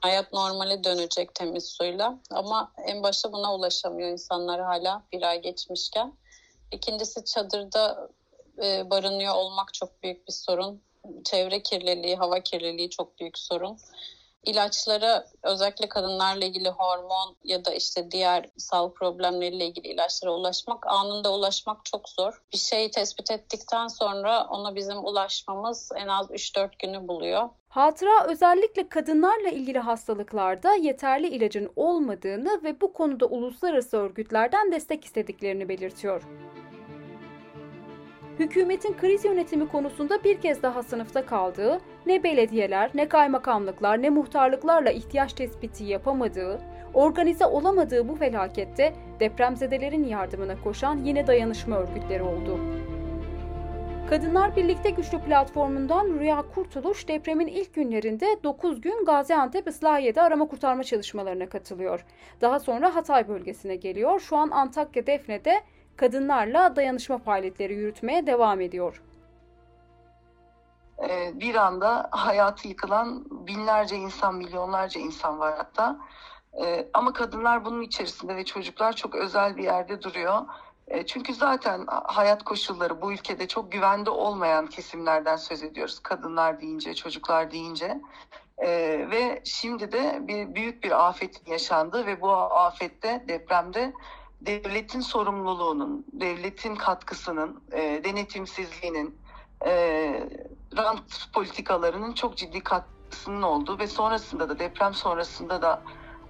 Hayat 0.00 0.32
normale 0.32 0.84
dönecek 0.84 1.34
temiz 1.34 1.66
suyla 1.66 2.18
ama 2.30 2.72
en 2.84 3.02
başta 3.02 3.32
buna 3.32 3.54
ulaşamıyor 3.54 4.08
insanlar 4.08 4.60
hala 4.60 5.02
bir 5.12 5.22
ay 5.22 5.42
geçmişken. 5.42 6.12
İkincisi 6.72 7.24
çadırda 7.24 8.08
e, 8.62 8.90
barınıyor 8.90 9.34
olmak 9.34 9.74
çok 9.74 10.02
büyük 10.02 10.28
bir 10.28 10.32
sorun. 10.32 10.82
Çevre 11.24 11.62
kirliliği, 11.62 12.16
hava 12.16 12.40
kirliliği 12.40 12.90
çok 12.90 13.20
büyük 13.20 13.38
sorun. 13.38 13.78
İlaçlara 14.44 15.24
özellikle 15.42 15.88
kadınlarla 15.88 16.44
ilgili 16.44 16.68
hormon 16.68 17.36
ya 17.44 17.64
da 17.64 17.74
işte 17.74 18.10
diğer 18.10 18.46
sağlık 18.56 18.96
problemleriyle 18.96 19.66
ilgili 19.66 19.88
ilaçlara 19.88 20.32
ulaşmak, 20.32 20.86
anında 20.86 21.34
ulaşmak 21.34 21.84
çok 21.84 22.08
zor. 22.08 22.42
Bir 22.52 22.58
şeyi 22.58 22.90
tespit 22.90 23.30
ettikten 23.30 23.88
sonra 23.88 24.46
ona 24.50 24.74
bizim 24.74 25.04
ulaşmamız 25.04 25.90
en 25.96 26.08
az 26.08 26.30
3-4 26.30 26.70
günü 26.78 27.08
buluyor. 27.08 27.48
Hatıra 27.68 28.26
özellikle 28.26 28.88
kadınlarla 28.88 29.48
ilgili 29.48 29.78
hastalıklarda 29.78 30.74
yeterli 30.74 31.28
ilacın 31.28 31.72
olmadığını 31.76 32.60
ve 32.64 32.80
bu 32.80 32.92
konuda 32.92 33.26
uluslararası 33.26 33.96
örgütlerden 33.96 34.72
destek 34.72 35.04
istediklerini 35.04 35.68
belirtiyor. 35.68 36.22
Hükümetin 38.38 38.96
kriz 38.96 39.24
yönetimi 39.24 39.68
konusunda 39.68 40.24
bir 40.24 40.40
kez 40.40 40.62
daha 40.62 40.82
sınıfta 40.82 41.26
kaldığı, 41.26 41.80
ne 42.06 42.22
belediyeler, 42.22 42.90
ne 42.94 43.08
kaymakamlıklar, 43.08 44.02
ne 44.02 44.10
muhtarlıklarla 44.10 44.90
ihtiyaç 44.90 45.32
tespiti 45.32 45.84
yapamadığı, 45.84 46.60
organize 46.94 47.46
olamadığı 47.46 48.08
bu 48.08 48.14
felakette 48.14 48.92
depremzedelerin 49.20 50.04
yardımına 50.04 50.60
koşan 50.64 50.98
yine 51.04 51.26
dayanışma 51.26 51.76
örgütleri 51.76 52.22
oldu. 52.22 52.58
Kadınlar 54.10 54.56
Birlikte 54.56 54.90
Güçlü 54.90 55.18
platformundan 55.18 56.18
Rüya 56.20 56.44
Kurtuluş 56.54 57.08
depremin 57.08 57.46
ilk 57.46 57.74
günlerinde 57.74 58.26
9 58.44 58.80
gün 58.80 59.04
Gaziantep 59.04 59.68
Islahiye'de 59.68 60.22
arama 60.22 60.48
kurtarma 60.48 60.84
çalışmalarına 60.84 61.48
katılıyor. 61.48 62.04
Daha 62.40 62.60
sonra 62.60 62.94
Hatay 62.94 63.28
bölgesine 63.28 63.76
geliyor. 63.76 64.20
Şu 64.20 64.36
an 64.36 64.50
Antakya 64.50 65.06
Defne'de 65.06 65.60
kadınlarla 65.98 66.76
dayanışma 66.76 67.18
faaliyetleri 67.18 67.74
yürütmeye 67.74 68.26
devam 68.26 68.60
ediyor. 68.60 69.02
Ee, 71.08 71.32
bir 71.40 71.54
anda 71.54 72.08
hayatı 72.10 72.68
yıkılan 72.68 73.24
binlerce 73.30 73.96
insan, 73.96 74.34
milyonlarca 74.34 75.00
insan 75.00 75.38
var 75.38 75.54
hatta. 75.56 75.96
Ee, 76.64 76.88
ama 76.94 77.12
kadınlar 77.12 77.64
bunun 77.64 77.82
içerisinde 77.82 78.36
ve 78.36 78.44
çocuklar 78.44 78.92
çok 78.92 79.14
özel 79.14 79.56
bir 79.56 79.62
yerde 79.64 80.02
duruyor. 80.02 80.42
E, 80.88 81.06
Çünkü 81.06 81.34
zaten 81.34 81.84
hayat 81.88 82.44
koşulları 82.44 83.02
bu 83.02 83.12
ülkede 83.12 83.48
çok 83.48 83.72
güvende 83.72 84.10
olmayan 84.10 84.66
kesimlerden 84.66 85.36
söz 85.36 85.62
ediyoruz. 85.62 86.00
Kadınlar 86.00 86.60
deyince, 86.60 86.94
çocuklar 86.94 87.50
deyince. 87.50 88.00
Ve 89.10 89.40
şimdi 89.44 89.92
de 89.92 90.18
bir 90.20 90.54
büyük 90.54 90.84
bir 90.84 91.08
afet 91.08 91.48
yaşandı 91.48 92.06
ve 92.06 92.20
bu 92.20 92.30
afette, 92.32 93.24
depremde 93.28 93.92
devletin 94.40 95.00
sorumluluğunun, 95.00 96.06
devletin 96.12 96.74
katkısının, 96.74 97.62
e, 97.72 98.00
denetimsizliğinin, 98.04 99.18
e, 99.66 99.72
rant 100.76 101.32
politikalarının 101.32 102.12
çok 102.12 102.36
ciddi 102.36 102.60
katkısının 102.60 103.42
olduğu 103.42 103.78
ve 103.78 103.86
sonrasında 103.86 104.48
da 104.48 104.58
deprem 104.58 104.94
sonrasında 104.94 105.62
da 105.62 105.82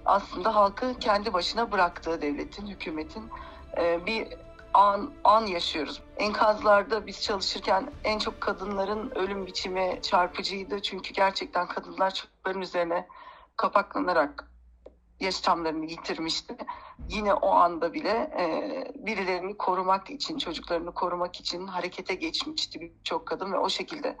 aslında 0.05 0.55
halkı 0.55 0.99
kendi 0.99 1.33
başına 1.33 1.71
bıraktığı 1.71 2.21
devletin, 2.21 2.67
hükümetin 2.67 3.29
e, 3.77 4.05
bir 4.05 4.27
an, 4.73 5.11
an 5.23 5.45
yaşıyoruz. 5.45 6.01
Enkazlarda 6.17 7.07
biz 7.07 7.21
çalışırken 7.21 7.91
en 8.03 8.19
çok 8.19 8.41
kadınların 8.41 9.11
ölüm 9.15 9.45
biçimi 9.45 9.99
çarpıcıydı. 10.01 10.81
Çünkü 10.81 11.13
gerçekten 11.13 11.67
kadınlar 11.67 12.13
çocukların 12.13 12.61
üzerine 12.61 13.07
kapaklanarak 13.55 14.48
yaşamlarını 15.19 15.85
yitirmişti. 15.85 16.55
Yine 17.09 17.33
o 17.33 17.49
anda 17.51 17.93
bile 17.93 18.09
e, 18.09 18.45
birilerini 18.95 19.57
korumak 19.57 20.09
için, 20.09 20.37
çocuklarını 20.37 20.93
korumak 20.93 21.39
için 21.39 21.67
harekete 21.67 22.15
geçmişti 22.15 22.81
birçok 22.81 23.25
kadın 23.25 23.53
ve 23.53 23.57
o 23.57 23.69
şekilde 23.69 24.17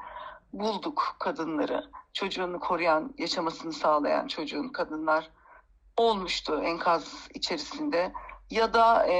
bulduk 0.53 1.15
kadınları. 1.19 1.91
Çocuğunu 2.13 2.59
koruyan, 2.59 3.13
yaşamasını 3.17 3.73
sağlayan 3.73 4.27
çocuğun 4.27 4.69
kadınlar 4.69 5.29
olmuştu 5.97 6.61
enkaz 6.63 7.27
içerisinde. 7.33 8.13
Ya 8.49 8.73
da 8.73 9.07
e, 9.07 9.15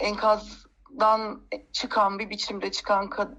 enkazdan 0.00 1.40
çıkan 1.72 2.18
bir 2.18 2.30
biçimde 2.30 2.70
çıkan 2.70 3.06
kad- 3.06 3.36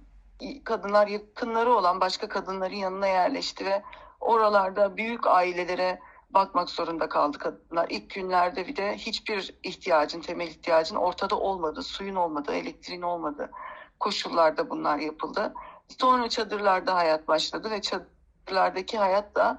kadınlar 0.63 1.07
yakınları 1.07 1.73
olan 1.73 2.01
başka 2.01 2.29
kadınların 2.29 2.75
yanına 2.75 3.07
yerleşti 3.07 3.65
ve 3.65 3.83
oralarda 4.19 4.97
büyük 4.97 5.27
ailelere 5.27 5.99
bakmak 6.29 6.69
zorunda 6.69 7.09
kaldı 7.09 7.37
kadınlar. 7.37 7.87
İlk 7.89 8.09
günlerde 8.09 8.67
bir 8.67 8.75
de 8.75 8.97
hiçbir 8.97 9.55
ihtiyacın, 9.63 10.21
temel 10.21 10.47
ihtiyacın 10.47 10.95
ortada 10.95 11.39
olmadı. 11.39 11.83
Suyun 11.83 12.15
olmadı, 12.15 12.53
elektriğin 12.53 13.01
olmadı 13.01 13.51
koşullarda 13.99 14.69
bunlar 14.69 14.97
yapıldı. 14.97 15.53
Sonra 15.99 16.29
çadırlarda 16.29 16.95
hayat 16.95 17.27
başladı 17.27 17.71
ve 17.71 17.81
çadırlardaki 17.81 18.97
hayat 18.97 19.35
da, 19.35 19.57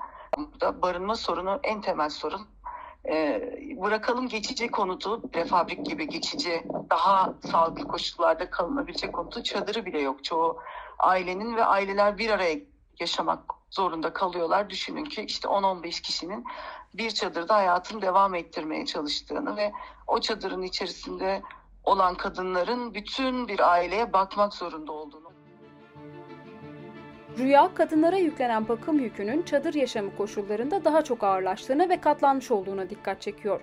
da 0.60 0.82
barınma 0.82 1.16
sorunu 1.16 1.60
en 1.62 1.80
temel 1.80 2.10
sorun. 2.10 2.40
Ee, 3.08 3.58
bırakalım 3.82 4.28
geçici 4.28 4.68
konutu, 4.68 5.30
prefabrik 5.30 5.86
gibi 5.86 6.08
geçici, 6.08 6.66
daha 6.90 7.34
sağlıklı 7.50 7.88
koşullarda 7.88 8.50
kalınabilecek 8.50 9.12
konutu 9.12 9.42
çadırı 9.42 9.86
bile 9.86 10.00
yok. 10.00 10.24
Çoğu 10.24 10.58
ailenin 10.98 11.56
ve 11.56 11.64
aileler 11.64 12.18
bir 12.18 12.30
araya 12.30 12.58
yaşamak 13.00 13.57
zorunda 13.70 14.12
kalıyorlar. 14.12 14.70
Düşünün 14.70 15.04
ki 15.04 15.22
işte 15.22 15.48
10-15 15.48 16.02
kişinin 16.02 16.44
bir 16.94 17.10
çadırda 17.10 17.54
hayatını 17.54 18.02
devam 18.02 18.34
ettirmeye 18.34 18.86
çalıştığını 18.86 19.56
ve 19.56 19.72
o 20.06 20.20
çadırın 20.20 20.62
içerisinde 20.62 21.42
olan 21.84 22.14
kadınların 22.14 22.94
bütün 22.94 23.48
bir 23.48 23.72
aileye 23.72 24.12
bakmak 24.12 24.54
zorunda 24.54 24.92
olduğunu. 24.92 25.28
Rüya, 27.38 27.74
kadınlara 27.74 28.16
yüklenen 28.16 28.68
bakım 28.68 28.98
yükünün 28.98 29.42
çadır 29.42 29.74
yaşamı 29.74 30.16
koşullarında 30.16 30.84
daha 30.84 31.04
çok 31.04 31.22
ağırlaştığına 31.22 31.88
ve 31.88 32.00
katlanmış 32.00 32.50
olduğuna 32.50 32.90
dikkat 32.90 33.22
çekiyor. 33.22 33.60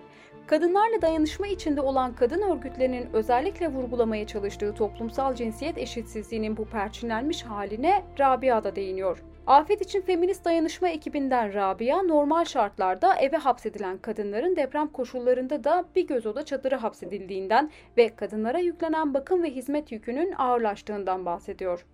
Kadınlarla 0.47 1.01
dayanışma 1.01 1.47
içinde 1.47 1.81
olan 1.81 2.15
kadın 2.15 2.41
örgütlerinin 2.41 3.09
özellikle 3.13 3.67
vurgulamaya 3.67 4.27
çalıştığı 4.27 4.75
toplumsal 4.75 5.35
cinsiyet 5.35 5.77
eşitsizliğinin 5.77 6.57
bu 6.57 6.65
perçinlenmiş 6.65 7.43
haline 7.43 8.03
Rabia 8.19 8.63
da 8.63 8.75
değiniyor. 8.75 9.23
Afet 9.47 9.81
için 9.81 10.01
Feminist 10.01 10.45
Dayanışma 10.45 10.89
ekibinden 10.89 11.53
Rabia, 11.53 12.01
normal 12.01 12.45
şartlarda 12.45 13.15
eve 13.15 13.37
hapsedilen 13.37 13.97
kadınların 13.97 14.55
deprem 14.55 14.87
koşullarında 14.87 15.63
da 15.63 15.85
bir 15.95 16.07
göz 16.07 16.25
oda 16.25 16.45
çadıra 16.45 16.83
hapsedildiğinden 16.83 17.71
ve 17.97 18.15
kadınlara 18.15 18.59
yüklenen 18.59 19.13
bakım 19.13 19.43
ve 19.43 19.49
hizmet 19.49 19.91
yükünün 19.91 20.31
ağırlaştığından 20.37 21.25
bahsediyor. 21.25 21.85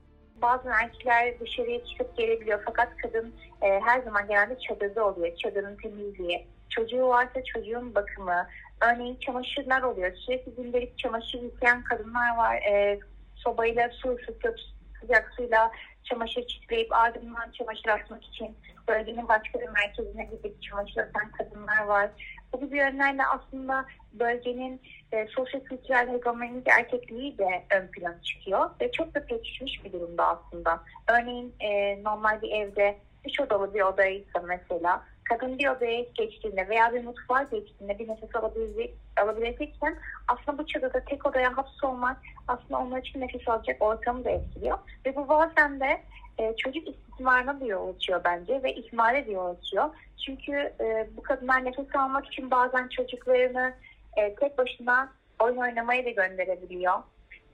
Bazen 0.42 0.72
erkekler 0.72 1.40
dışarıya 1.40 1.86
çıkıp 1.86 2.18
gelebiliyor 2.18 2.62
fakat 2.66 2.98
kadın 2.98 3.34
e, 3.62 3.80
her 3.80 4.02
zaman 4.02 4.28
genelde 4.28 4.60
çadırda 4.60 5.08
oluyor. 5.08 5.36
Çadırın 5.36 5.76
temizliği, 5.76 6.48
çocuğu 6.70 7.08
varsa 7.08 7.44
çocuğun 7.44 7.96
bakımı, 7.96 8.48
örneğin 8.82 9.16
çamaşırlar 9.16 9.82
oluyor. 9.82 10.16
Sürekli 10.16 10.56
gündelik 10.56 10.98
çamaşır 10.98 11.42
yıkayan 11.42 11.84
kadınlar 11.84 12.38
var. 12.38 12.56
E, 12.56 13.00
sobayla 13.36 13.90
su 13.90 14.10
ısıtıp 14.10 14.56
sıcak 15.02 15.34
suyla 15.36 15.72
çamaşır 16.04 16.48
çitleyip 16.48 16.94
ardından 16.94 17.52
çamaşır 17.52 17.90
atmak 17.90 18.24
için 18.24 18.58
bölgenin 18.88 19.28
başka 19.28 19.60
bir 19.60 19.68
merkezine 19.68 20.24
gidip 20.24 20.62
çamaşır 20.62 21.02
atan 21.02 21.32
kadınlar 21.32 21.84
var. 21.84 22.10
Bu 22.54 22.60
gibi 22.60 22.78
yönlerle 22.78 23.26
aslında 23.26 23.86
bölgenin 24.14 24.82
e, 25.12 25.28
sosyo-kültürel 25.28 26.14
hegemonik 26.14 26.68
erkekliği 26.68 27.38
de 27.38 27.66
ön 27.72 27.88
plana 27.88 28.22
çıkıyor 28.22 28.70
ve 28.82 28.92
çok 28.92 29.16
da 29.16 29.26
pekişmiş 29.26 29.86
bir 29.86 29.94
durumda 29.94 30.28
aslında. 30.28 30.84
Örneğin 31.10 31.56
e, 31.60 32.04
normal 32.04 32.42
bir 32.42 32.52
evde 32.52 32.98
üç 33.26 33.40
odalı 33.40 33.74
bir 33.74 33.82
odaysa 33.82 34.42
mesela 34.48 35.04
kadın 35.32 35.60
bir 35.60 35.68
odaya 35.68 36.02
geçtiğinde 36.02 36.70
veya 36.70 36.94
bir 36.94 37.04
mutfağa 37.04 37.44
geçtiğinde 37.44 38.00
bir 38.00 38.08
nefes 38.08 38.36
alabilecek, 38.36 38.94
alabilecekken 39.18 39.98
aslında 40.28 40.58
bu 40.58 40.68
çadırda 40.68 41.06
tek 41.06 41.26
odaya 41.26 41.58
hapsolmak 41.58 42.18
aslında 42.48 42.78
onlar 42.78 43.00
için 43.00 43.22
nefes 43.22 43.48
alacak 43.48 43.82
ortamı 43.82 44.26
da 44.26 44.30
etkiliyor. 44.30 44.78
Ve 45.06 45.16
bu 45.16 45.30
bazen 45.30 45.80
de 45.80 46.02
e, 46.38 46.56
çocuk 46.56 46.88
istismarına 46.88 47.60
da 47.60 47.66
yol 47.66 47.96
açıyor 47.96 48.22
bence 48.24 48.64
ve 48.64 48.74
ihmale 48.74 49.28
de 49.28 49.32
yol 49.32 49.56
açıyor. 49.56 49.90
Çünkü 50.26 50.52
e, 50.80 51.08
bu 51.18 51.22
kadınlar 51.22 51.66
nefes 51.66 51.96
almak 51.96 52.26
için 52.26 52.52
bazen 52.52 52.88
çocuklarını 52.88 53.74
e, 54.18 54.36
tek 54.36 54.58
başına 54.58 55.12
oyun 55.40 55.58
oynamaya 55.58 56.06
da 56.06 56.10
gönderebiliyor. 56.10 56.94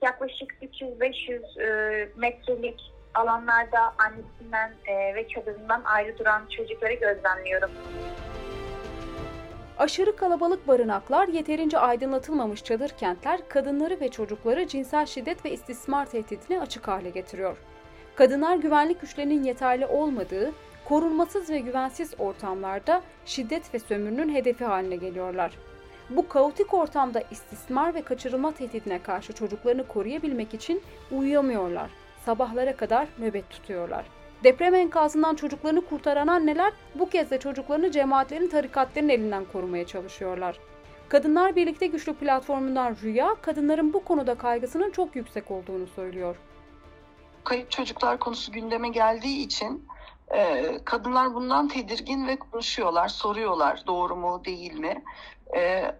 Yaklaşık 0.01 0.53
300-500 0.61 1.61
e, 1.61 2.09
metrelik 2.15 2.96
alanlarda 3.17 3.93
annesinden 3.97 4.71
e, 4.87 5.15
ve 5.15 5.27
çadırından 5.27 5.81
ayrı 5.85 6.17
duran 6.17 6.41
çocukları 6.49 6.93
gözlemliyorum. 6.93 7.71
Aşırı 9.77 10.15
kalabalık 10.15 10.67
barınaklar, 10.67 11.27
yeterince 11.27 11.79
aydınlatılmamış 11.79 12.63
çadır 12.63 12.89
kentler 12.89 13.49
kadınları 13.49 13.99
ve 13.99 14.09
çocukları 14.09 14.67
cinsel 14.67 15.05
şiddet 15.05 15.45
ve 15.45 15.51
istismar 15.51 16.05
tehdidine 16.05 16.61
açık 16.61 16.87
hale 16.87 17.09
getiriyor. 17.09 17.57
Kadınlar 18.15 18.55
güvenlik 18.55 19.01
güçlerinin 19.01 19.43
yeterli 19.43 19.85
olmadığı, 19.85 20.51
korunmasız 20.85 21.49
ve 21.49 21.59
güvensiz 21.59 22.13
ortamlarda 22.19 23.01
şiddet 23.25 23.73
ve 23.73 23.79
sömürünün 23.79 24.35
hedefi 24.35 24.65
haline 24.65 24.95
geliyorlar. 24.95 25.51
Bu 26.09 26.27
kaotik 26.27 26.73
ortamda 26.73 27.23
istismar 27.31 27.93
ve 27.93 28.01
kaçırılma 28.01 28.51
tehdidine 28.51 29.01
karşı 29.01 29.33
çocuklarını 29.33 29.87
koruyabilmek 29.87 30.53
için 30.53 30.81
uyuyamıyorlar. 31.11 31.89
Sabahlara 32.27 32.75
kadar 32.75 33.07
nöbet 33.19 33.49
tutuyorlar. 33.49 34.05
Deprem 34.43 34.75
enkazından 34.75 35.35
çocuklarını 35.35 35.85
kurtaran 35.85 36.27
anneler 36.27 36.73
bu 36.95 37.09
kez 37.09 37.31
de 37.31 37.39
çocuklarını 37.39 37.91
cemaatlerin 37.91 38.47
tarikatların 38.47 39.09
elinden 39.09 39.45
korumaya 39.45 39.87
çalışıyorlar. 39.87 40.59
Kadınlar 41.09 41.55
Birlikte 41.55 41.87
Güçlü 41.87 42.13
platformundan 42.13 42.95
Rüya, 43.03 43.35
kadınların 43.41 43.93
bu 43.93 44.03
konuda 44.03 44.35
kaygısının 44.35 44.91
çok 44.91 45.15
yüksek 45.15 45.51
olduğunu 45.51 45.87
söylüyor. 45.87 46.35
Kayıp 47.43 47.71
çocuklar 47.71 48.19
konusu 48.19 48.51
gündeme 48.51 48.89
geldiği 48.89 49.45
için 49.45 49.85
e, 50.35 50.65
kadınlar 50.85 51.33
bundan 51.33 51.67
tedirgin 51.67 52.27
ve 52.27 52.35
konuşuyorlar, 52.35 53.07
soruyorlar 53.07 53.83
doğru 53.87 54.15
mu 54.15 54.41
değil 54.45 54.73
mi? 54.73 55.03
E, 55.55 55.91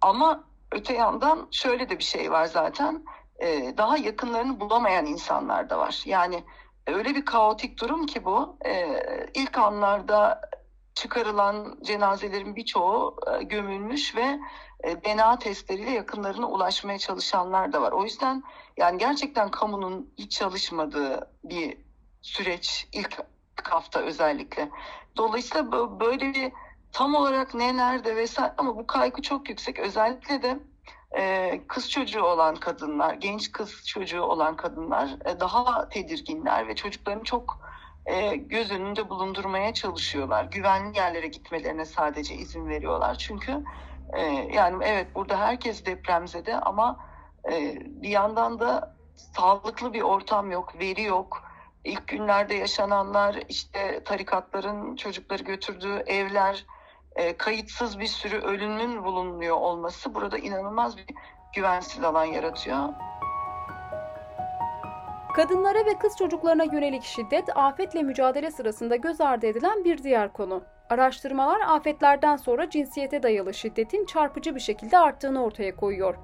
ama 0.00 0.44
öte 0.72 0.94
yandan 0.94 1.48
şöyle 1.50 1.88
de 1.88 1.98
bir 1.98 2.04
şey 2.04 2.30
var 2.30 2.44
zaten, 2.44 3.04
e, 3.42 3.76
daha 3.76 3.96
yakınlarını 3.96 4.60
bulamayan 4.60 5.06
insanlar 5.06 5.70
da 5.70 5.78
var. 5.78 6.02
Yani 6.06 6.44
öyle 6.86 7.14
bir 7.14 7.24
kaotik 7.24 7.80
durum 7.80 8.06
ki 8.06 8.24
bu, 8.24 8.56
e, 8.66 9.00
ilk 9.34 9.58
anlarda 9.58 10.40
çıkarılan 10.94 11.78
cenazelerin 11.82 12.56
birçoğu 12.56 13.16
e, 13.26 13.42
gömülmüş 13.42 14.16
ve 14.16 14.38
e, 14.84 15.04
DNA 15.04 15.38
testleriyle 15.38 15.90
yakınlarına 15.90 16.48
ulaşmaya 16.48 16.98
çalışanlar 16.98 17.72
da 17.72 17.82
var. 17.82 17.92
O 17.92 18.04
yüzden 18.04 18.42
yani 18.76 18.98
gerçekten 18.98 19.50
kamunun 19.50 20.14
hiç 20.18 20.32
çalışmadığı 20.32 21.30
bir 21.44 21.78
süreç 22.22 22.88
ilk 22.92 23.18
hafta 23.62 24.00
özellikle. 24.00 24.70
Dolayısıyla 25.16 25.72
böyle 26.00 26.34
bir 26.34 26.52
tam 26.92 27.14
olarak 27.14 27.54
ne 27.54 27.76
nerede 27.76 28.16
vesaire 28.16 28.54
ama 28.58 28.76
bu 28.76 28.86
kaygı 28.86 29.22
çok 29.22 29.48
yüksek. 29.48 29.78
Özellikle 29.78 30.42
de 30.42 30.58
e, 31.16 31.60
kız 31.68 31.90
çocuğu 31.90 32.22
olan 32.22 32.56
kadınlar, 32.56 33.14
genç 33.14 33.52
kız 33.52 33.86
çocuğu 33.86 34.22
olan 34.22 34.56
kadınlar 34.56 35.08
e, 35.24 35.40
daha 35.40 35.88
tedirginler 35.88 36.68
ve 36.68 36.74
çocuklarını 36.74 37.24
çok 37.24 37.58
e, 38.06 38.36
göz 38.36 38.70
önünde 38.70 39.08
bulundurmaya 39.08 39.74
çalışıyorlar. 39.74 40.44
Güvenli 40.44 40.96
yerlere 40.96 41.26
gitmelerine 41.26 41.84
sadece 41.84 42.34
izin 42.34 42.68
veriyorlar. 42.68 43.18
Çünkü 43.18 43.64
e, 44.12 44.22
yani 44.52 44.84
evet 44.84 45.14
burada 45.14 45.38
herkes 45.38 45.86
depremzede 45.86 46.56
ama 46.56 47.12
bir 47.84 48.08
yandan 48.08 48.60
da 48.60 48.96
sağlıklı 49.14 49.92
bir 49.92 50.02
ortam 50.02 50.50
yok, 50.50 50.80
veri 50.80 51.02
yok. 51.02 51.42
İlk 51.84 52.08
günlerde 52.08 52.54
yaşananlar 52.54 53.38
işte 53.48 54.04
tarikatların 54.04 54.96
çocukları 54.96 55.42
götürdüğü 55.42 56.02
evler, 56.06 56.66
e, 57.16 57.36
kayıtsız 57.36 57.98
bir 57.98 58.06
sürü 58.06 58.38
ölümün 58.38 59.04
bulunuyor 59.04 59.56
olması 59.56 60.14
burada 60.14 60.38
inanılmaz 60.38 60.96
bir 60.96 61.04
güvensiz 61.52 62.04
alan 62.04 62.24
yaratıyor. 62.24 62.88
Kadınlara 65.36 65.86
ve 65.86 65.98
kız 65.98 66.16
çocuklarına 66.16 66.64
yönelik 66.64 67.02
şiddet, 67.02 67.56
afetle 67.56 68.02
mücadele 68.02 68.50
sırasında 68.50 68.96
göz 68.96 69.20
ardı 69.20 69.46
edilen 69.46 69.84
bir 69.84 70.02
diğer 70.02 70.32
konu. 70.32 70.62
Araştırmalar 70.90 71.60
afetlerden 71.60 72.36
sonra 72.36 72.70
cinsiyete 72.70 73.22
dayalı 73.22 73.54
şiddetin 73.54 74.04
çarpıcı 74.04 74.54
bir 74.54 74.60
şekilde 74.60 74.98
arttığını 74.98 75.44
ortaya 75.44 75.76
koyuyor. 75.76 76.14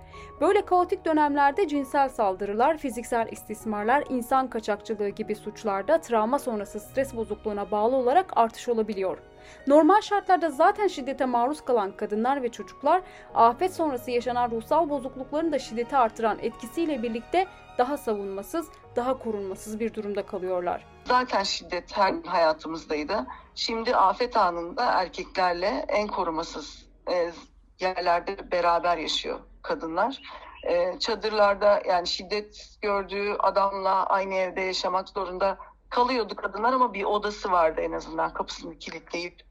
Böyle 0.41 0.65
kaotik 0.65 1.05
dönemlerde 1.05 1.69
cinsel 1.69 2.09
saldırılar, 2.09 2.79
fiziksel 2.79 3.29
istismarlar, 3.33 4.05
insan 4.09 4.51
kaçakçılığı 4.51 5.09
gibi 5.09 5.35
suçlarda 5.35 6.01
travma 6.01 6.39
sonrası 6.39 6.81
stres 6.81 7.17
bozukluğuna 7.17 7.71
bağlı 7.71 7.97
olarak 7.97 8.33
artış 8.37 8.69
olabiliyor. 8.69 9.19
Normal 9.67 10.01
şartlarda 10.01 10.51
zaten 10.51 10.87
şiddete 10.87 11.25
maruz 11.25 11.65
kalan 11.65 11.97
kadınlar 11.97 12.43
ve 12.43 12.49
çocuklar 12.49 13.03
afet 13.35 13.75
sonrası 13.75 14.11
yaşanan 14.11 14.51
ruhsal 14.51 14.91
bozuklukların 14.91 15.53
da 15.53 15.59
şiddeti 15.59 15.97
artıran 15.97 16.39
etkisiyle 16.39 17.03
birlikte 17.03 17.47
daha 17.79 17.97
savunmasız, 17.97 18.69
daha 18.97 19.19
korunmasız 19.19 19.81
bir 19.81 19.95
durumda 19.95 20.27
kalıyorlar. 20.27 20.87
Zaten 21.05 21.43
şiddet 21.43 21.97
her 21.97 22.15
hayatımızdaydı. 22.27 23.27
Şimdi 23.55 23.97
afet 23.97 24.37
anında 24.37 24.85
erkeklerle 24.85 25.85
en 25.89 26.07
korumasız 26.07 26.87
e, 27.11 27.33
yerlerde 27.81 28.53
beraber 28.53 28.97
yaşıyor 28.99 29.41
kadınlar. 29.63 30.21
E, 30.63 30.99
çadırlarda 30.99 31.83
yani 31.89 32.07
şiddet 32.07 32.79
gördüğü 32.83 33.33
adamla 33.39 34.07
aynı 34.07 34.35
evde 34.35 34.61
yaşamak 34.61 35.09
zorunda 35.09 35.59
kalıyordu 35.91 36.37
kadınlar 36.37 36.73
ama 36.73 36.95
bir 36.95 37.05
odası 37.05 37.51
vardı 37.53 37.81
en 37.81 37.93
azından 37.93 38.33
kapısını 38.33 38.79
kilitleyip 38.79 39.43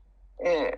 e, 0.45 0.71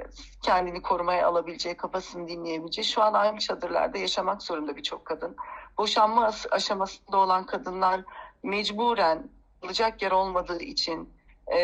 kendini 0.44 0.82
korumaya 0.82 1.28
alabileceği, 1.28 1.78
kafasını 1.78 2.28
dinleyebileceği. 2.28 2.86
Şu 2.86 3.02
an 3.02 3.14
aynı 3.14 3.40
çadırlarda 3.40 3.98
yaşamak 3.98 4.44
zorunda 4.44 4.76
birçok 4.76 5.06
kadın. 5.06 5.36
Boşanma 5.78 6.26
as- 6.26 6.48
aşamasında 6.52 7.18
olan 7.18 7.46
kadınlar 7.46 8.02
mecburen 8.44 9.30
kalacak 9.62 10.02
yer 10.02 10.12
olmadığı 10.12 10.60
için 10.60 11.14
e, 11.48 11.60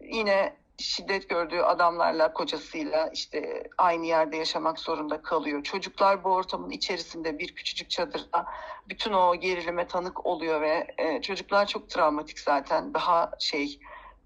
yine 0.00 0.56
şiddet 0.78 1.28
gördüğü 1.28 1.60
adamlarla, 1.60 2.32
kocasıyla 2.32 3.10
işte 3.12 3.70
aynı 3.78 4.06
yerde 4.06 4.36
yaşamak 4.36 4.78
zorunda 4.78 5.22
kalıyor. 5.22 5.62
Çocuklar 5.62 6.24
bu 6.24 6.28
ortamın 6.28 6.70
içerisinde 6.70 7.38
bir 7.38 7.54
küçücük 7.54 7.90
çadırda 7.90 8.46
bütün 8.88 9.12
o 9.12 9.36
gerilime 9.36 9.86
tanık 9.86 10.26
oluyor 10.26 10.60
ve 10.60 10.86
e, 10.98 11.22
çocuklar 11.22 11.66
çok 11.66 11.90
travmatik 11.90 12.38
zaten. 12.40 12.94
Daha 12.94 13.30
şey 13.38 13.80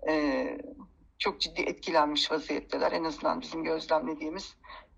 e, 0.09 0.47
çok 1.19 1.41
ciddi 1.41 1.63
etkilenmiş 1.63 2.33
vaziyetteler. 2.33 2.93
En 2.93 3.05
azından 3.05 3.41
bizim 3.41 3.65
gözlemlediğimiz. 3.65 4.57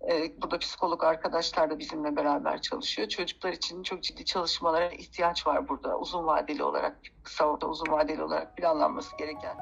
E, 0.09 0.41
burada 0.41 0.59
psikolog 0.59 1.03
arkadaşlar 1.03 1.69
da 1.69 1.79
bizimle 1.79 2.15
beraber 2.15 2.61
çalışıyor. 2.61 3.07
Çocuklar 3.07 3.53
için 3.53 3.83
çok 3.83 4.03
ciddi 4.03 4.25
çalışmalara 4.25 4.91
ihtiyaç 4.91 5.47
var 5.47 5.69
burada. 5.69 5.99
Uzun 5.99 6.25
vadeli 6.25 6.63
olarak, 6.63 6.97
kısa 7.23 7.45
orta 7.45 7.67
uzun 7.67 7.91
vadeli 7.91 8.23
olarak 8.23 8.57
planlanması 8.57 9.17
gereken. 9.17 9.57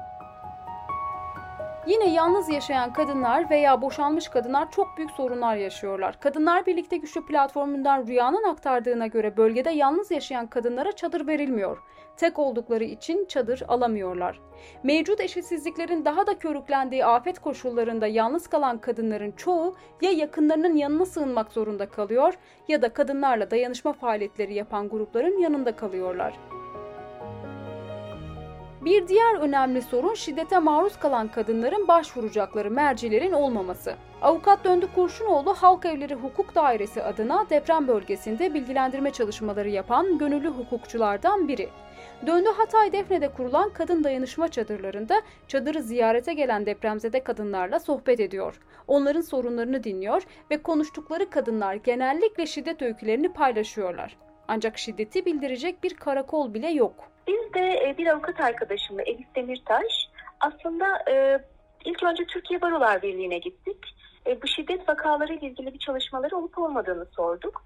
Yine 1.86 2.08
yalnız 2.08 2.48
yaşayan 2.48 2.92
kadınlar 2.92 3.50
veya 3.50 3.82
boşanmış 3.82 4.28
kadınlar 4.28 4.70
çok 4.70 4.96
büyük 4.96 5.10
sorunlar 5.10 5.56
yaşıyorlar. 5.56 6.20
Kadınlar 6.20 6.66
Birlikte 6.66 6.96
Güçlü 6.96 7.26
platformundan 7.26 8.06
Rüya'nın 8.06 8.42
aktardığına 8.42 9.06
göre 9.06 9.36
bölgede 9.36 9.70
yalnız 9.70 10.10
yaşayan 10.10 10.46
kadınlara 10.46 10.92
çadır 10.92 11.26
verilmiyor. 11.26 11.78
Tek 12.16 12.38
oldukları 12.38 12.84
için 12.84 13.24
çadır 13.24 13.62
alamıyorlar. 13.68 14.40
Mevcut 14.82 15.20
eşitsizliklerin 15.20 16.04
daha 16.04 16.26
da 16.26 16.38
körüklendiği 16.38 17.04
afet 17.04 17.38
koşullarında 17.38 18.06
yalnız 18.06 18.46
kalan 18.46 18.78
kadınların 18.78 19.32
çoğu 19.32 19.76
ya 20.02 20.10
yakınlarının 20.10 20.76
yanına 20.76 21.06
sığınmak 21.06 21.52
zorunda 21.52 21.88
kalıyor 21.88 22.34
ya 22.68 22.82
da 22.82 22.88
kadınlarla 22.88 23.50
dayanışma 23.50 23.92
faaliyetleri 23.92 24.54
yapan 24.54 24.88
grupların 24.88 25.38
yanında 25.38 25.76
kalıyorlar. 25.76 26.34
Bir 28.84 29.08
diğer 29.08 29.34
önemli 29.34 29.82
sorun 29.82 30.14
şiddete 30.14 30.58
maruz 30.58 30.98
kalan 30.98 31.28
kadınların 31.28 31.88
başvuracakları 31.88 32.70
mercilerin 32.70 33.32
olmaması. 33.32 33.94
Avukat 34.22 34.64
Döndü 34.64 34.88
Kurşunoğlu 34.94 35.54
Halk 35.54 35.86
Evleri 35.86 36.14
Hukuk 36.14 36.54
Dairesi 36.54 37.02
adına 37.02 37.50
deprem 37.50 37.88
bölgesinde 37.88 38.54
bilgilendirme 38.54 39.10
çalışmaları 39.10 39.68
yapan 39.68 40.18
gönüllü 40.18 40.48
hukukçulardan 40.48 41.48
biri. 41.48 41.68
Döndü 42.26 42.48
Hatay 42.56 42.92
Defne'de 42.92 43.28
kurulan 43.28 43.70
kadın 43.70 44.04
dayanışma 44.04 44.48
çadırlarında 44.48 45.22
çadırı 45.48 45.82
ziyarete 45.82 46.34
gelen 46.34 46.66
depremzede 46.66 47.24
kadınlarla 47.24 47.80
sohbet 47.80 48.20
ediyor. 48.20 48.60
Onların 48.88 49.20
sorunlarını 49.20 49.84
dinliyor 49.84 50.22
ve 50.50 50.62
konuştukları 50.62 51.30
kadınlar 51.30 51.74
genellikle 51.74 52.46
şiddet 52.46 52.82
öykülerini 52.82 53.32
paylaşıyorlar. 53.32 54.16
Ancak 54.48 54.78
şiddeti 54.78 55.26
bildirecek 55.26 55.82
bir 55.82 55.94
karakol 55.94 56.54
bile 56.54 56.68
yok. 56.68 57.13
Biz 57.26 57.54
de 57.54 57.88
e, 57.88 57.94
bir 57.98 58.06
avukat 58.06 58.40
arkadaşımla 58.40 59.02
Elif 59.02 59.34
Demirtaş 59.34 60.08
aslında 60.40 61.10
e, 61.10 61.38
ilk 61.84 62.02
önce 62.02 62.24
Türkiye 62.24 62.62
Barolar 62.62 63.02
Birliği'ne 63.02 63.38
gittik. 63.38 63.96
E, 64.26 64.42
bu 64.42 64.46
şiddet 64.46 64.88
vakaları 64.88 65.34
ile 65.34 65.46
ilgili 65.46 65.74
bir 65.74 65.78
çalışmaları 65.78 66.36
olup 66.36 66.58
olmadığını 66.58 67.06
sorduk. 67.06 67.62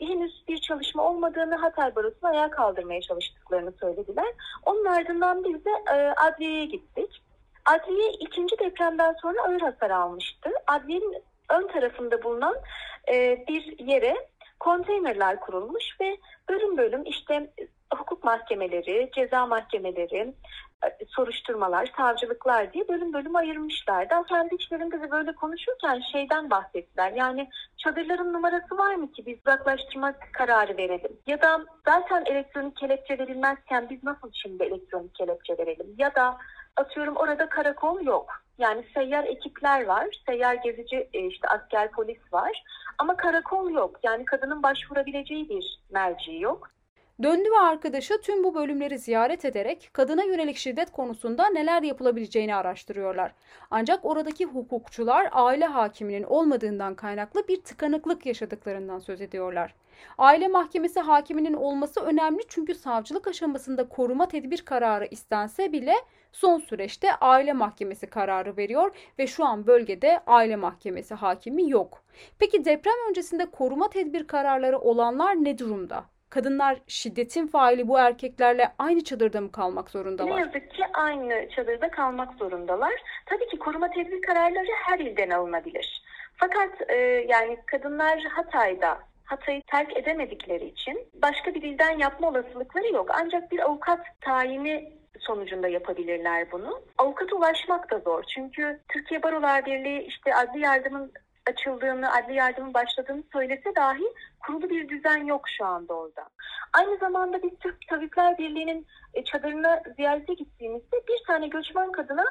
Henüz 0.00 0.44
bir 0.48 0.58
çalışma 0.58 1.02
olmadığını 1.02 1.56
Hatay 1.56 1.96
Barosu'nu 1.96 2.30
ayağa 2.30 2.50
kaldırmaya 2.50 3.00
çalıştıklarını 3.00 3.72
söylediler. 3.80 4.34
Onun 4.66 4.84
ardından 4.84 5.44
biz 5.44 5.64
de 5.64 5.70
adliyeye 6.16 6.64
gittik. 6.64 7.22
Adliye 7.64 8.10
ikinci 8.10 8.58
depremden 8.58 9.14
sonra 9.22 9.42
ağır 9.42 9.60
hasar 9.60 9.90
almıştı. 9.90 10.50
Adliyenin 10.66 11.22
ön 11.50 11.68
tarafında 11.68 12.22
bulunan 12.22 12.56
bir 13.48 13.78
yere 13.78 14.16
konteynerler 14.60 15.40
kurulmuş 15.40 16.00
ve 16.00 16.18
bölüm 16.48 16.76
bölüm 16.76 17.02
işte 17.04 17.50
hukuk 17.94 18.24
mahkemeleri, 18.24 19.10
ceza 19.14 19.46
mahkemeleri, 19.46 20.34
soruşturmalar, 21.08 21.92
savcılıklar 21.96 22.72
diye 22.72 22.88
bölüm 22.88 23.12
bölüm 23.12 23.36
ayırmışlardı. 23.36 24.14
Kendi 24.28 24.54
içlerinde 24.54 25.00
de 25.00 25.10
böyle 25.10 25.34
konuşurken 25.34 26.02
şeyden 26.12 26.50
bahsettiler. 26.50 27.12
Yani 27.12 27.50
çadırların 27.76 28.32
numarası 28.32 28.78
var 28.78 28.94
mı 28.94 29.12
ki 29.12 29.26
biz 29.26 29.38
uzaklaştırmak 29.46 30.28
kararı 30.32 30.76
verelim? 30.76 31.12
Ya 31.26 31.42
da 31.42 31.64
zaten 31.84 32.24
elektronik 32.26 32.76
kelepçe 32.76 33.18
verilmezken 33.18 33.90
biz 33.90 34.04
nasıl 34.04 34.30
şimdi 34.32 34.64
elektronik 34.64 35.14
kelepçe 35.14 35.58
verelim? 35.58 35.94
Ya 35.98 36.14
da 36.14 36.38
atıyorum 36.76 37.16
orada 37.16 37.48
karakol 37.48 38.00
yok. 38.00 38.42
Yani 38.58 38.84
seyyar 38.94 39.24
ekipler 39.24 39.86
var, 39.86 40.06
seyyar 40.26 40.54
gezici 40.54 41.08
işte 41.12 41.48
asker 41.48 41.90
polis 41.90 42.32
var 42.32 42.62
ama 42.98 43.16
karakol 43.16 43.70
yok. 43.70 43.96
Yani 44.02 44.24
kadının 44.24 44.62
başvurabileceği 44.62 45.48
bir 45.48 45.80
merci 45.90 46.34
yok. 46.34 46.75
Döndü 47.22 47.48
ve 47.50 47.58
arkadaşı 47.58 48.20
tüm 48.20 48.44
bu 48.44 48.54
bölümleri 48.54 48.98
ziyaret 48.98 49.44
ederek 49.44 49.90
kadına 49.92 50.24
yönelik 50.24 50.56
şiddet 50.56 50.92
konusunda 50.92 51.48
neler 51.48 51.82
yapılabileceğini 51.82 52.54
araştırıyorlar. 52.54 53.32
Ancak 53.70 54.04
oradaki 54.04 54.44
hukukçular 54.44 55.28
aile 55.32 55.66
hakiminin 55.66 56.22
olmadığından 56.22 56.94
kaynaklı 56.94 57.48
bir 57.48 57.60
tıkanıklık 57.62 58.26
yaşadıklarından 58.26 58.98
söz 58.98 59.20
ediyorlar. 59.20 59.74
Aile 60.18 60.48
mahkemesi 60.48 61.00
hakiminin 61.00 61.54
olması 61.54 62.00
önemli 62.00 62.42
çünkü 62.48 62.74
savcılık 62.74 63.26
aşamasında 63.26 63.88
koruma 63.88 64.28
tedbir 64.28 64.62
kararı 64.62 65.06
istense 65.10 65.72
bile 65.72 65.94
son 66.32 66.58
süreçte 66.58 67.14
aile 67.14 67.52
mahkemesi 67.52 68.06
kararı 68.06 68.56
veriyor 68.56 68.96
ve 69.18 69.26
şu 69.26 69.44
an 69.44 69.66
bölgede 69.66 70.20
aile 70.26 70.56
mahkemesi 70.56 71.14
hakimi 71.14 71.70
yok. 71.70 72.02
Peki 72.38 72.64
deprem 72.64 73.08
öncesinde 73.08 73.46
koruma 73.50 73.90
tedbir 73.90 74.26
kararları 74.26 74.78
olanlar 74.78 75.44
ne 75.44 75.58
durumda? 75.58 76.15
Kadınlar 76.30 76.78
şiddetin 76.86 77.46
faili 77.46 77.88
bu 77.88 77.98
erkeklerle 77.98 78.72
aynı 78.78 79.04
çadırda 79.04 79.40
mı 79.40 79.52
kalmak 79.52 79.90
zorundalar? 79.90 80.36
Ne 80.36 80.40
yazık 80.40 80.70
ki 80.70 80.82
aynı 80.94 81.48
çadırda 81.48 81.90
kalmak 81.90 82.34
zorundalar. 82.34 82.94
Tabii 83.26 83.48
ki 83.48 83.58
koruma 83.58 83.90
tedbir 83.90 84.22
kararları 84.22 84.70
her 84.84 84.98
ilden 84.98 85.30
alınabilir. 85.30 86.02
Fakat 86.36 86.90
e, 86.90 86.96
yani 87.28 87.58
kadınlar 87.66 88.22
Hatay'da 88.22 88.98
Hatay'ı 89.24 89.62
terk 89.62 89.96
edemedikleri 89.96 90.66
için 90.66 91.08
başka 91.14 91.54
bir 91.54 91.62
ilden 91.62 91.98
yapma 91.98 92.28
olasılıkları 92.28 92.92
yok. 92.92 93.10
Ancak 93.14 93.52
bir 93.52 93.58
avukat 93.58 94.06
tayini 94.20 94.92
sonucunda 95.18 95.68
yapabilirler 95.68 96.52
bunu. 96.52 96.82
Avukata 96.98 97.36
ulaşmak 97.36 97.90
da 97.90 97.98
zor. 97.98 98.24
Çünkü 98.34 98.80
Türkiye 98.88 99.22
Barolar 99.22 99.66
Birliği 99.66 100.02
işte 100.02 100.34
adli 100.34 100.60
yardımın 100.60 101.12
açıldığını, 101.50 102.12
adli 102.12 102.34
yardımın 102.34 102.74
başladığını 102.74 103.22
söylese 103.32 103.74
dahi 103.76 104.04
kurulu 104.40 104.70
bir 104.70 104.88
düzen 104.88 105.24
yok 105.24 105.44
şu 105.58 105.64
anda 105.64 105.94
orada. 105.94 106.28
Aynı 106.72 106.96
zamanda 106.96 107.42
biz 107.42 107.50
Türk 107.60 107.88
Tabipler 107.88 108.38
Birliği'nin 108.38 108.86
çadırına 109.24 109.82
ziyarete 109.96 110.34
gittiğimizde 110.34 110.96
bir 111.08 111.26
tane 111.26 111.48
göçmen 111.48 111.92
kadına 111.92 112.24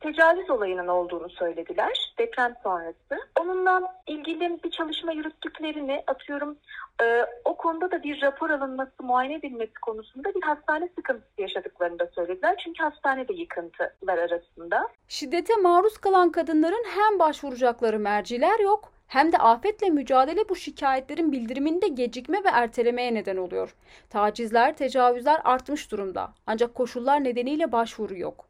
tecavüz 0.00 0.50
olayının 0.50 0.88
olduğunu 0.88 1.30
söylediler 1.30 2.14
deprem 2.18 2.54
sonrası. 2.62 3.28
Onunla 3.40 3.94
ilgili 4.06 4.62
bir 4.64 4.70
çalışma 4.70 5.12
yürüttüklerini 5.12 6.04
atıyorum 6.06 6.56
e, 7.02 7.26
o 7.44 7.56
konuda 7.56 7.90
da 7.90 8.02
bir 8.02 8.22
rapor 8.22 8.50
alınması, 8.50 9.02
muayene 9.02 9.34
edilmesi 9.34 9.74
konusunda 9.82 10.34
bir 10.34 10.42
hastane 10.42 10.88
sıkıntısı 10.96 11.40
yaşadıklarını 11.40 11.98
da 11.98 12.06
söylediler. 12.14 12.56
Çünkü 12.64 12.82
hastane 12.82 13.28
de 13.28 13.32
yıkıntılar 13.32 14.18
arasında. 14.18 14.88
Şiddete 15.08 15.56
maruz 15.56 15.98
kalan 15.98 16.30
kadınların 16.30 16.84
hem 16.84 17.18
başvuracakları 17.18 17.98
merciler 17.98 18.58
yok 18.58 18.92
hem 19.06 19.32
de 19.32 19.38
afetle 19.38 19.90
mücadele 19.90 20.48
bu 20.48 20.56
şikayetlerin 20.56 21.32
bildiriminde 21.32 21.88
gecikme 21.88 22.44
ve 22.44 22.48
ertelemeye 22.52 23.14
neden 23.14 23.36
oluyor. 23.36 23.74
Tacizler, 24.10 24.76
tecavüzler 24.76 25.40
artmış 25.44 25.92
durumda. 25.92 26.32
Ancak 26.46 26.74
koşullar 26.74 27.24
nedeniyle 27.24 27.72
başvuru 27.72 28.16
yok. 28.16 28.46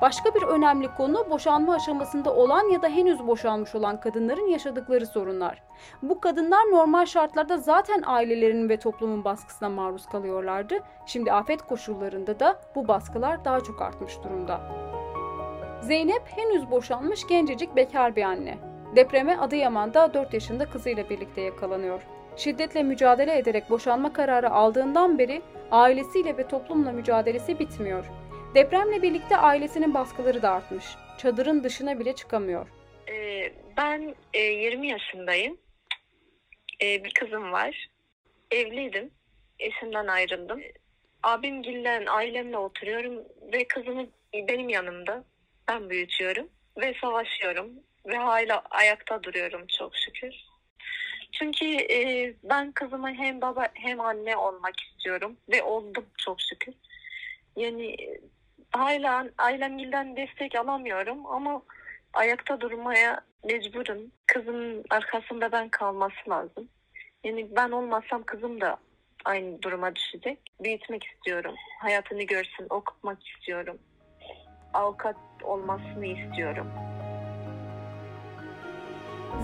Başka 0.00 0.34
bir 0.34 0.42
önemli 0.42 0.88
konu 0.94 1.30
boşanma 1.30 1.74
aşamasında 1.74 2.34
olan 2.34 2.68
ya 2.68 2.82
da 2.82 2.88
henüz 2.88 3.26
boşanmış 3.26 3.74
olan 3.74 4.00
kadınların 4.00 4.48
yaşadıkları 4.48 5.06
sorunlar. 5.06 5.62
Bu 6.02 6.20
kadınlar 6.20 6.70
normal 6.70 7.06
şartlarda 7.06 7.58
zaten 7.58 8.02
ailelerinin 8.06 8.68
ve 8.68 8.76
toplumun 8.76 9.24
baskısına 9.24 9.68
maruz 9.68 10.06
kalıyorlardı. 10.06 10.74
Şimdi 11.06 11.32
afet 11.32 11.62
koşullarında 11.62 12.40
da 12.40 12.60
bu 12.74 12.88
baskılar 12.88 13.44
daha 13.44 13.60
çok 13.60 13.82
artmış 13.82 14.18
durumda. 14.24 14.60
Zeynep 15.82 16.22
henüz 16.26 16.70
boşanmış 16.70 17.26
gencecik 17.26 17.76
bekar 17.76 18.16
bir 18.16 18.22
anne. 18.22 18.58
Depreme 18.96 19.36
Adıyaman'da 19.36 20.14
4 20.14 20.34
yaşında 20.34 20.70
kızıyla 20.70 21.10
birlikte 21.10 21.40
yakalanıyor. 21.40 22.02
Şiddetle 22.36 22.82
mücadele 22.82 23.38
ederek 23.38 23.70
boşanma 23.70 24.12
kararı 24.12 24.50
aldığından 24.50 25.18
beri 25.18 25.42
ailesiyle 25.70 26.36
ve 26.36 26.48
toplumla 26.48 26.92
mücadelesi 26.92 27.58
bitmiyor. 27.58 28.04
Depremle 28.54 29.02
birlikte 29.02 29.36
ailesinin 29.36 29.94
baskıları 29.94 30.42
da 30.42 30.50
artmış. 30.50 30.84
Çadırın 31.18 31.64
dışına 31.64 31.98
bile 31.98 32.14
çıkamıyor. 32.14 32.66
Ee, 33.08 33.52
ben 33.76 34.14
e, 34.34 34.40
20 34.40 34.88
yaşındayım. 34.88 35.58
Ee, 36.82 37.04
bir 37.04 37.14
kızım 37.14 37.52
var. 37.52 37.88
Evliydim. 38.50 39.10
Eşimden 39.58 40.06
ayrıldım. 40.06 40.60
Abimgillen 41.22 42.06
ailemle 42.06 42.58
oturuyorum 42.58 43.24
ve 43.52 43.68
kızımı 43.68 44.06
benim 44.34 44.68
yanımda. 44.68 45.24
Ben 45.68 45.90
büyütüyorum 45.90 46.48
ve 46.80 46.94
savaşıyorum 47.00 47.70
ve 48.06 48.16
hala 48.16 48.62
ayakta 48.70 49.22
duruyorum 49.22 49.66
çok 49.78 49.96
şükür. 49.96 50.34
Çünkü 51.32 51.66
e, 51.66 52.34
ben 52.44 52.72
kızıma 52.72 53.10
hem 53.10 53.40
baba 53.40 53.68
hem 53.74 54.00
anne 54.00 54.36
olmak 54.36 54.74
istiyorum 54.80 55.36
ve 55.48 55.62
oldum 55.62 56.06
çok 56.18 56.40
şükür. 56.40 56.74
Yani 57.56 57.86
e, 57.86 58.20
hala 58.70 59.26
ailemgilden 59.38 60.16
destek 60.16 60.56
alamıyorum 60.56 61.26
ama 61.26 61.62
ayakta 62.12 62.60
durmaya 62.60 63.20
mecburum. 63.44 63.98
Kızımın 64.26 64.84
arkasında 64.90 65.52
ben 65.52 65.68
kalması 65.68 66.30
lazım. 66.30 66.68
Yani 67.24 67.48
ben 67.56 67.70
olmazsam 67.70 68.22
kızım 68.22 68.60
da 68.60 68.76
aynı 69.24 69.62
duruma 69.62 69.96
düşecek. 69.96 70.38
Büyütmek 70.60 71.04
istiyorum. 71.04 71.54
Hayatını 71.78 72.22
görsün, 72.22 72.66
okutmak 72.70 73.26
istiyorum. 73.26 73.78
Avukat 74.74 75.16
olmasını 75.42 76.06
istiyorum. 76.06 76.66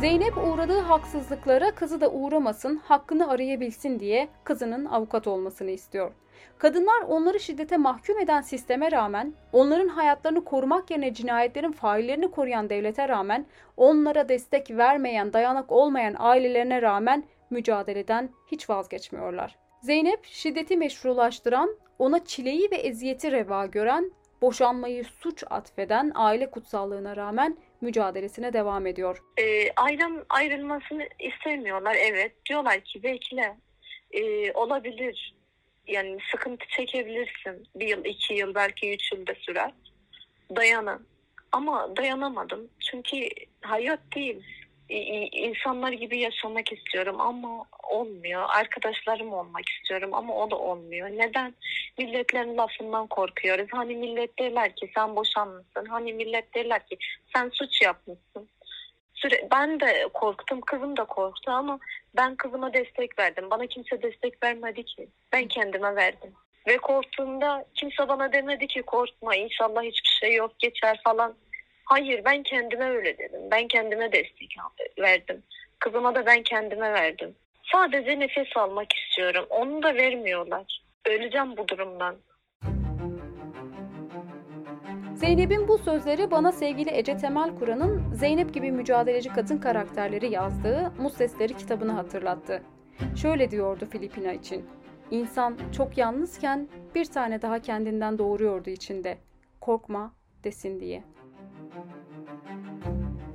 Zeynep 0.00 0.38
uğradığı 0.38 0.80
haksızlıklara 0.80 1.74
kızı 1.74 2.00
da 2.00 2.10
uğramasın, 2.10 2.76
hakkını 2.76 3.30
arayabilsin 3.30 4.00
diye 4.00 4.28
kızının 4.44 4.84
avukat 4.84 5.26
olmasını 5.26 5.70
istiyor. 5.70 6.12
Kadınlar 6.58 7.02
onları 7.08 7.40
şiddete 7.40 7.76
mahkum 7.76 8.18
eden 8.18 8.40
sisteme 8.40 8.92
rağmen, 8.92 9.34
onların 9.52 9.88
hayatlarını 9.88 10.44
korumak 10.44 10.90
yerine 10.90 11.14
cinayetlerin 11.14 11.72
faillerini 11.72 12.30
koruyan 12.30 12.70
devlete 12.70 13.08
rağmen, 13.08 13.46
onlara 13.76 14.28
destek 14.28 14.70
vermeyen, 14.70 15.32
dayanak 15.32 15.72
olmayan 15.72 16.14
ailelerine 16.18 16.82
rağmen 16.82 17.24
mücadeleden 17.50 18.30
hiç 18.52 18.70
vazgeçmiyorlar. 18.70 19.56
Zeynep 19.82 20.24
şiddeti 20.24 20.76
meşrulaştıran, 20.76 21.76
ona 21.98 22.24
çileyi 22.24 22.70
ve 22.70 22.76
eziyeti 22.76 23.32
reva 23.32 23.66
gören, 23.66 24.10
boşanmayı 24.42 25.04
suç 25.04 25.44
atfeden 25.50 26.12
aile 26.14 26.50
kutsallığına 26.50 27.16
rağmen 27.16 27.56
mücadelesine 27.80 28.52
devam 28.52 28.86
ediyor. 28.86 29.22
Ee, 29.38 29.70
ailem 29.76 30.24
ayrılmasını 30.28 31.08
istemiyorlar 31.18 31.96
evet. 32.00 32.32
Diyorlar 32.48 32.80
ki 32.80 33.02
bekle. 33.02 33.56
Ee, 34.10 34.52
olabilir. 34.52 35.34
Yani 35.86 36.18
sıkıntı 36.30 36.66
çekebilirsin. 36.68 37.68
Bir 37.74 37.88
yıl, 37.88 38.04
iki 38.04 38.34
yıl, 38.34 38.54
belki 38.54 38.94
üç 38.94 39.12
yıl 39.12 39.26
da 39.26 39.34
sürer. 39.34 39.72
Dayanın. 40.56 41.06
Ama 41.52 41.96
dayanamadım. 41.96 42.68
Çünkü 42.90 43.28
hayat 43.62 44.00
değil. 44.14 44.42
İnsanlar 45.32 45.92
gibi 45.92 46.18
yaşamak 46.18 46.72
istiyorum 46.72 47.20
ama 47.20 47.64
olmuyor. 47.90 48.44
Arkadaşlarım 48.48 49.32
olmak 49.32 49.68
istiyorum 49.68 50.14
ama 50.14 50.34
o 50.34 50.50
da 50.50 50.56
olmuyor. 50.56 51.10
Neden? 51.10 51.54
Milletlerin 51.98 52.56
lafından 52.56 53.06
korkuyoruz. 53.06 53.68
Hani 53.72 53.96
millet 53.96 54.38
derler 54.38 54.76
ki 54.76 54.90
sen 54.94 55.16
boşanmışsın. 55.16 55.86
Hani 55.86 56.12
millet 56.12 56.54
derler 56.54 56.86
ki 56.86 56.98
sen 57.34 57.50
suç 57.52 57.82
yapmışsın. 57.82 58.48
Süre, 59.16 59.48
ben 59.50 59.80
de 59.80 60.08
korktum, 60.14 60.60
kızım 60.60 60.96
da 60.96 61.04
korktu 61.04 61.50
ama 61.50 61.78
ben 62.16 62.36
kızıma 62.36 62.74
destek 62.74 63.18
verdim. 63.18 63.50
Bana 63.50 63.66
kimse 63.66 64.02
destek 64.02 64.42
vermedi 64.42 64.84
ki. 64.84 65.08
Ben 65.32 65.48
kendime 65.48 65.96
verdim. 65.96 66.32
Ve 66.66 66.78
korktuğumda 66.78 67.64
kimse 67.74 68.08
bana 68.08 68.32
demedi 68.32 68.66
ki 68.66 68.82
korkma 68.82 69.36
inşallah 69.36 69.82
hiçbir 69.82 70.18
şey 70.20 70.34
yok 70.34 70.58
geçer 70.58 71.00
falan. 71.04 71.34
Hayır 71.84 72.24
ben 72.24 72.42
kendime 72.42 72.90
öyle 72.90 73.18
dedim. 73.18 73.40
Ben 73.50 73.68
kendime 73.68 74.12
destek 74.12 74.56
verdim. 74.98 75.42
Kızıma 75.78 76.14
da 76.14 76.26
ben 76.26 76.42
kendime 76.42 76.92
verdim. 76.92 77.34
Sadece 77.72 78.18
nefes 78.18 78.56
almak 78.56 78.92
istiyorum. 78.92 79.46
Onu 79.50 79.82
da 79.82 79.94
vermiyorlar. 79.94 80.82
Öleceğim 81.06 81.56
bu 81.56 81.68
durumdan. 81.68 82.16
Zeynep'in 85.16 85.68
bu 85.68 85.78
sözleri 85.78 86.30
bana 86.30 86.52
sevgili 86.52 86.90
Ece 86.90 87.16
Temel 87.16 87.56
Kur'an'ın 87.58 88.14
Zeynep 88.14 88.54
gibi 88.54 88.72
mücadeleci 88.72 89.28
kadın 89.28 89.58
karakterleri 89.58 90.32
yazdığı 90.32 90.92
Muz 90.98 91.12
Sesleri 91.12 91.56
kitabını 91.56 91.92
hatırlattı. 91.92 92.62
Şöyle 93.16 93.50
diyordu 93.50 93.86
Filipina 93.90 94.32
için. 94.32 94.64
İnsan 95.10 95.56
çok 95.72 95.98
yalnızken 95.98 96.68
bir 96.94 97.04
tane 97.04 97.42
daha 97.42 97.58
kendinden 97.58 98.18
doğuruyordu 98.18 98.70
içinde. 98.70 99.18
Korkma 99.60 100.12
desin 100.44 100.80
diye. 100.80 101.04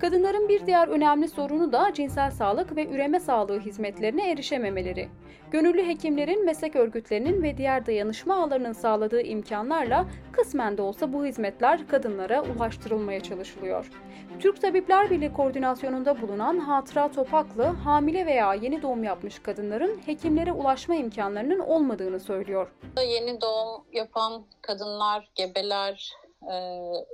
Kadınların 0.01 0.49
bir 0.49 0.65
diğer 0.65 0.87
önemli 0.87 1.27
sorunu 1.27 1.71
da 1.71 1.93
cinsel 1.93 2.31
sağlık 2.31 2.75
ve 2.75 2.87
üreme 2.87 3.19
sağlığı 3.19 3.59
hizmetlerine 3.59 4.31
erişememeleri. 4.31 5.09
Gönüllü 5.51 5.87
hekimlerin, 5.87 6.45
meslek 6.45 6.75
örgütlerinin 6.75 7.43
ve 7.43 7.57
diğer 7.57 7.85
dayanışma 7.85 8.43
ağlarının 8.43 8.73
sağladığı 8.73 9.21
imkanlarla 9.21 10.05
kısmen 10.31 10.77
de 10.77 10.81
olsa 10.81 11.13
bu 11.13 11.25
hizmetler 11.25 11.87
kadınlara 11.87 12.43
ulaştırılmaya 12.43 13.19
çalışılıyor. 13.19 13.91
Türk 14.39 14.61
Tabipler 14.61 15.09
Birliği 15.09 15.33
koordinasyonunda 15.33 16.21
bulunan 16.21 16.59
Hatıra 16.59 17.11
Topaklı, 17.11 17.63
hamile 17.63 18.25
veya 18.25 18.53
yeni 18.53 18.81
doğum 18.81 19.03
yapmış 19.03 19.39
kadınların 19.39 20.01
hekimlere 20.05 20.53
ulaşma 20.53 20.95
imkanlarının 20.95 21.59
olmadığını 21.59 22.19
söylüyor. 22.19 22.71
Yeni 23.07 23.41
doğum 23.41 23.83
yapan 23.93 24.45
kadınlar, 24.61 25.29
gebeler 25.35 26.13
e, 26.51 26.55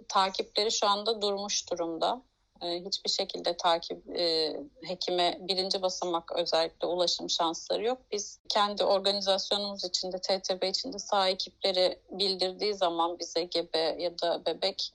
takipleri 0.09 0.71
şu 0.71 0.87
anda 0.87 1.21
durmuş 1.21 1.71
durumda. 1.71 2.21
E, 2.61 2.85
hiçbir 2.85 3.09
şekilde 3.09 3.57
takip 3.57 4.17
e, 4.17 4.55
hekime 4.83 5.37
birinci 5.41 5.81
basamak 5.81 6.31
özellikle 6.35 6.87
ulaşım 6.87 7.29
şansları 7.29 7.83
yok. 7.83 7.97
Biz 8.11 8.39
kendi 8.49 8.83
organizasyonumuz 8.83 9.83
içinde 9.85 10.17
TTB 10.17 10.63
içinde 10.63 10.99
sağ 10.99 11.29
ekipleri 11.29 11.99
bildirdiği 12.11 12.73
zaman 12.73 13.19
bize 13.19 13.43
gebe 13.43 13.95
ya 13.99 14.19
da 14.19 14.45
bebek 14.45 14.93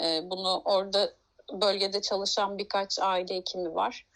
e, 0.00 0.30
bunu 0.30 0.62
orada 0.64 1.12
bölgede 1.52 2.02
çalışan 2.02 2.58
birkaç 2.58 2.98
aile 2.98 3.36
hekimi 3.36 3.74
var 3.74 4.06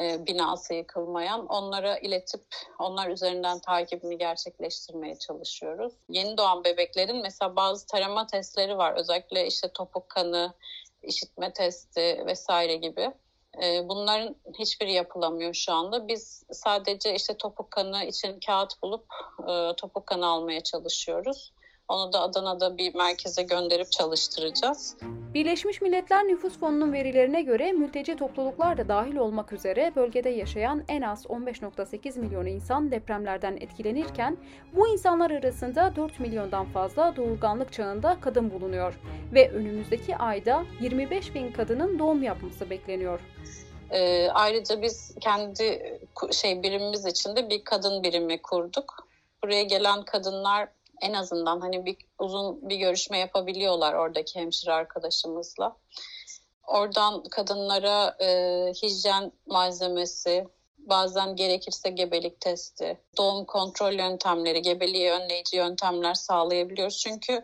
e, 0.00 0.26
binası 0.26 0.74
yıkılmayan 0.74 1.46
onlara 1.46 1.98
iletip 1.98 2.44
onlar 2.78 3.10
üzerinden 3.10 3.58
takibini 3.58 4.18
gerçekleştirmeye 4.18 5.18
çalışıyoruz. 5.18 5.92
Yeni 6.08 6.36
doğan 6.36 6.64
bebeklerin 6.64 7.22
mesela 7.22 7.56
bazı 7.56 7.86
tarama 7.86 8.26
testleri 8.26 8.78
var. 8.78 8.94
Özellikle 8.94 9.46
işte 9.46 9.68
topuk 9.68 10.08
kanı, 10.08 10.52
işitme 11.06 11.52
testi 11.52 12.22
vesaire 12.26 12.76
gibi. 12.76 13.10
E, 13.62 13.88
bunların 13.88 14.36
hiçbiri 14.58 14.92
yapılamıyor 14.92 15.54
şu 15.54 15.72
anda. 15.72 16.08
Biz 16.08 16.44
sadece 16.52 17.14
işte 17.14 17.36
topuk 17.36 17.70
kanı 17.70 18.04
için 18.04 18.40
kağıt 18.46 18.82
bulup 18.82 19.06
e, 19.48 19.76
topuk 19.76 20.06
kanı 20.06 20.26
almaya 20.26 20.60
çalışıyoruz. 20.60 21.52
Onu 21.88 22.12
da 22.12 22.20
Adana'da 22.20 22.78
bir 22.78 22.94
merkeze 22.94 23.42
gönderip 23.42 23.92
çalıştıracağız. 23.92 24.96
Birleşmiş 25.34 25.80
Milletler 25.80 26.24
Nüfus 26.24 26.58
Fonu'nun 26.58 26.92
verilerine 26.92 27.42
göre 27.42 27.72
mülteci 27.72 28.16
topluluklar 28.16 28.78
da 28.78 28.88
dahil 28.88 29.16
olmak 29.16 29.52
üzere 29.52 29.92
bölgede 29.96 30.28
yaşayan 30.28 30.84
en 30.88 31.02
az 31.02 31.24
15.8 31.24 32.18
milyon 32.18 32.46
insan 32.46 32.90
depremlerden 32.90 33.56
etkilenirken 33.56 34.36
bu 34.72 34.88
insanlar 34.88 35.30
arasında 35.30 35.96
4 35.96 36.20
milyondan 36.20 36.66
fazla 36.66 37.16
doğurganlık 37.16 37.72
çağında 37.72 38.16
kadın 38.20 38.50
bulunuyor 38.50 39.00
ve 39.34 39.50
önümüzdeki 39.50 40.16
ayda 40.16 40.64
25 40.80 41.34
bin 41.34 41.52
kadının 41.52 41.98
doğum 41.98 42.22
yapması 42.22 42.70
bekleniyor. 42.70 43.20
Ee, 43.90 44.28
ayrıca 44.28 44.82
biz 44.82 45.14
kendi 45.20 45.98
şey 46.32 46.62
birimimiz 46.62 47.06
içinde 47.06 47.50
bir 47.50 47.64
kadın 47.64 48.02
birimi 48.02 48.42
kurduk. 48.42 49.08
Buraya 49.42 49.62
gelen 49.62 50.02
kadınlar 50.02 50.68
en 51.00 51.12
azından 51.12 51.60
hani 51.60 51.86
bir 51.86 51.96
uzun 52.18 52.68
bir 52.68 52.76
görüşme 52.76 53.18
yapabiliyorlar 53.18 53.94
oradaki 53.94 54.40
hemşire 54.40 54.72
arkadaşımızla. 54.72 55.76
Oradan 56.66 57.22
kadınlara 57.22 58.16
e, 58.20 58.28
hijyen 58.82 59.32
malzemesi, 59.46 60.48
bazen 60.78 61.36
gerekirse 61.36 61.90
gebelik 61.90 62.40
testi, 62.40 62.98
doğum 63.16 63.44
kontrol 63.44 63.92
yöntemleri, 63.92 64.62
gebeliği 64.62 65.10
önleyici 65.10 65.56
yöntemler 65.56 66.14
sağlayabiliyoruz. 66.14 66.98
Çünkü 66.98 67.42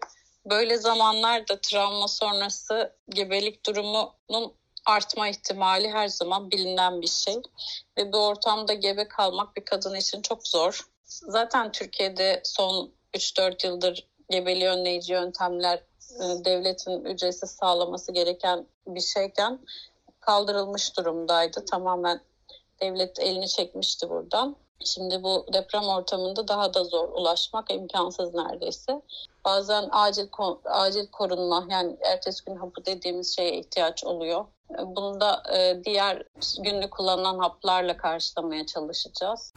böyle 0.50 0.76
zamanlarda 0.76 1.60
travma 1.60 2.08
sonrası 2.08 2.96
gebelik 3.08 3.66
durumunun 3.66 4.54
artma 4.86 5.28
ihtimali 5.28 5.90
her 5.90 6.08
zaman 6.08 6.50
bilinen 6.50 7.02
bir 7.02 7.06
şey. 7.06 7.36
Ve 7.96 8.12
bu 8.12 8.18
ortamda 8.18 8.74
gebe 8.74 9.08
kalmak 9.08 9.56
bir 9.56 9.64
kadın 9.64 9.94
için 9.94 10.22
çok 10.22 10.48
zor. 10.48 10.80
Zaten 11.04 11.72
Türkiye'de 11.72 12.40
son 12.44 12.92
3-4 13.14 13.66
yıldır 13.66 14.08
gebeliği 14.30 14.68
önleyici 14.68 15.12
yöntemler 15.12 15.78
e, 16.20 16.44
devletin 16.44 17.04
ücretsiz 17.04 17.50
sağlaması 17.50 18.12
gereken 18.12 18.66
bir 18.86 19.00
şeyken 19.00 19.58
kaldırılmış 20.20 20.96
durumdaydı. 20.96 21.64
Tamamen 21.64 22.20
devlet 22.82 23.18
elini 23.20 23.48
çekmişti 23.48 24.10
buradan. 24.10 24.56
Şimdi 24.84 25.22
bu 25.22 25.46
deprem 25.52 25.82
ortamında 25.82 26.48
daha 26.48 26.74
da 26.74 26.84
zor 26.84 27.08
ulaşmak 27.08 27.70
imkansız 27.70 28.34
neredeyse. 28.34 29.02
Bazen 29.44 29.88
acil 29.90 30.28
acil 30.64 31.06
korunma 31.06 31.66
yani 31.70 31.96
ertesi 32.00 32.44
gün 32.44 32.56
hapı 32.56 32.86
dediğimiz 32.86 33.36
şeye 33.36 33.58
ihtiyaç 33.58 34.04
oluyor. 34.04 34.44
Bunu 34.84 35.20
da 35.20 35.42
e, 35.56 35.84
diğer 35.84 36.22
günlük 36.58 36.90
kullanılan 36.90 37.38
haplarla 37.38 37.96
karşılamaya 37.96 38.66
çalışacağız. 38.66 39.52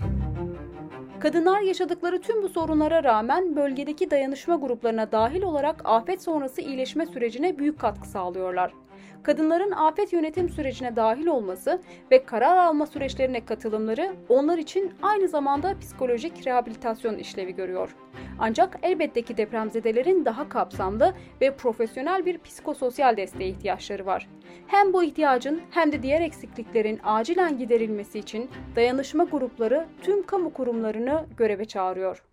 Kadınlar 1.23 1.61
yaşadıkları 1.61 2.21
tüm 2.21 2.43
bu 2.43 2.49
sorunlara 2.49 3.03
rağmen 3.03 3.55
bölgedeki 3.55 4.11
dayanışma 4.11 4.55
gruplarına 4.55 5.11
dahil 5.11 5.41
olarak 5.41 5.81
afet 5.85 6.21
sonrası 6.21 6.61
iyileşme 6.61 7.05
sürecine 7.05 7.57
büyük 7.57 7.79
katkı 7.79 8.07
sağlıyorlar. 8.07 8.73
Kadınların 9.23 9.71
afet 9.71 10.13
yönetim 10.13 10.49
sürecine 10.49 10.95
dahil 10.95 11.27
olması 11.27 11.81
ve 12.11 12.25
karar 12.25 12.57
alma 12.57 12.85
süreçlerine 12.85 13.45
katılımları 13.45 14.15
onlar 14.29 14.57
için 14.57 14.93
aynı 15.01 15.27
zamanda 15.27 15.79
psikolojik 15.79 16.47
rehabilitasyon 16.47 17.17
işlevi 17.17 17.55
görüyor. 17.55 17.95
Ancak 18.39 18.79
elbette 18.83 19.21
ki 19.21 19.37
depremzedelerin 19.37 20.25
daha 20.25 20.49
kapsamlı 20.49 21.13
ve 21.41 21.55
profesyonel 21.55 22.25
bir 22.25 22.37
psikososyal 22.37 23.17
desteğe 23.17 23.49
ihtiyaçları 23.49 24.05
var. 24.05 24.29
Hem 24.67 24.93
bu 24.93 25.03
ihtiyacın 25.03 25.61
hem 25.71 25.91
de 25.91 26.03
diğer 26.03 26.21
eksikliklerin 26.21 26.99
acilen 27.03 27.57
giderilmesi 27.57 28.19
için 28.19 28.49
dayanışma 28.75 29.23
grupları 29.23 29.85
tüm 30.01 30.25
kamu 30.25 30.53
kurumlarını 30.53 31.25
göreve 31.37 31.65
çağırıyor. 31.65 32.32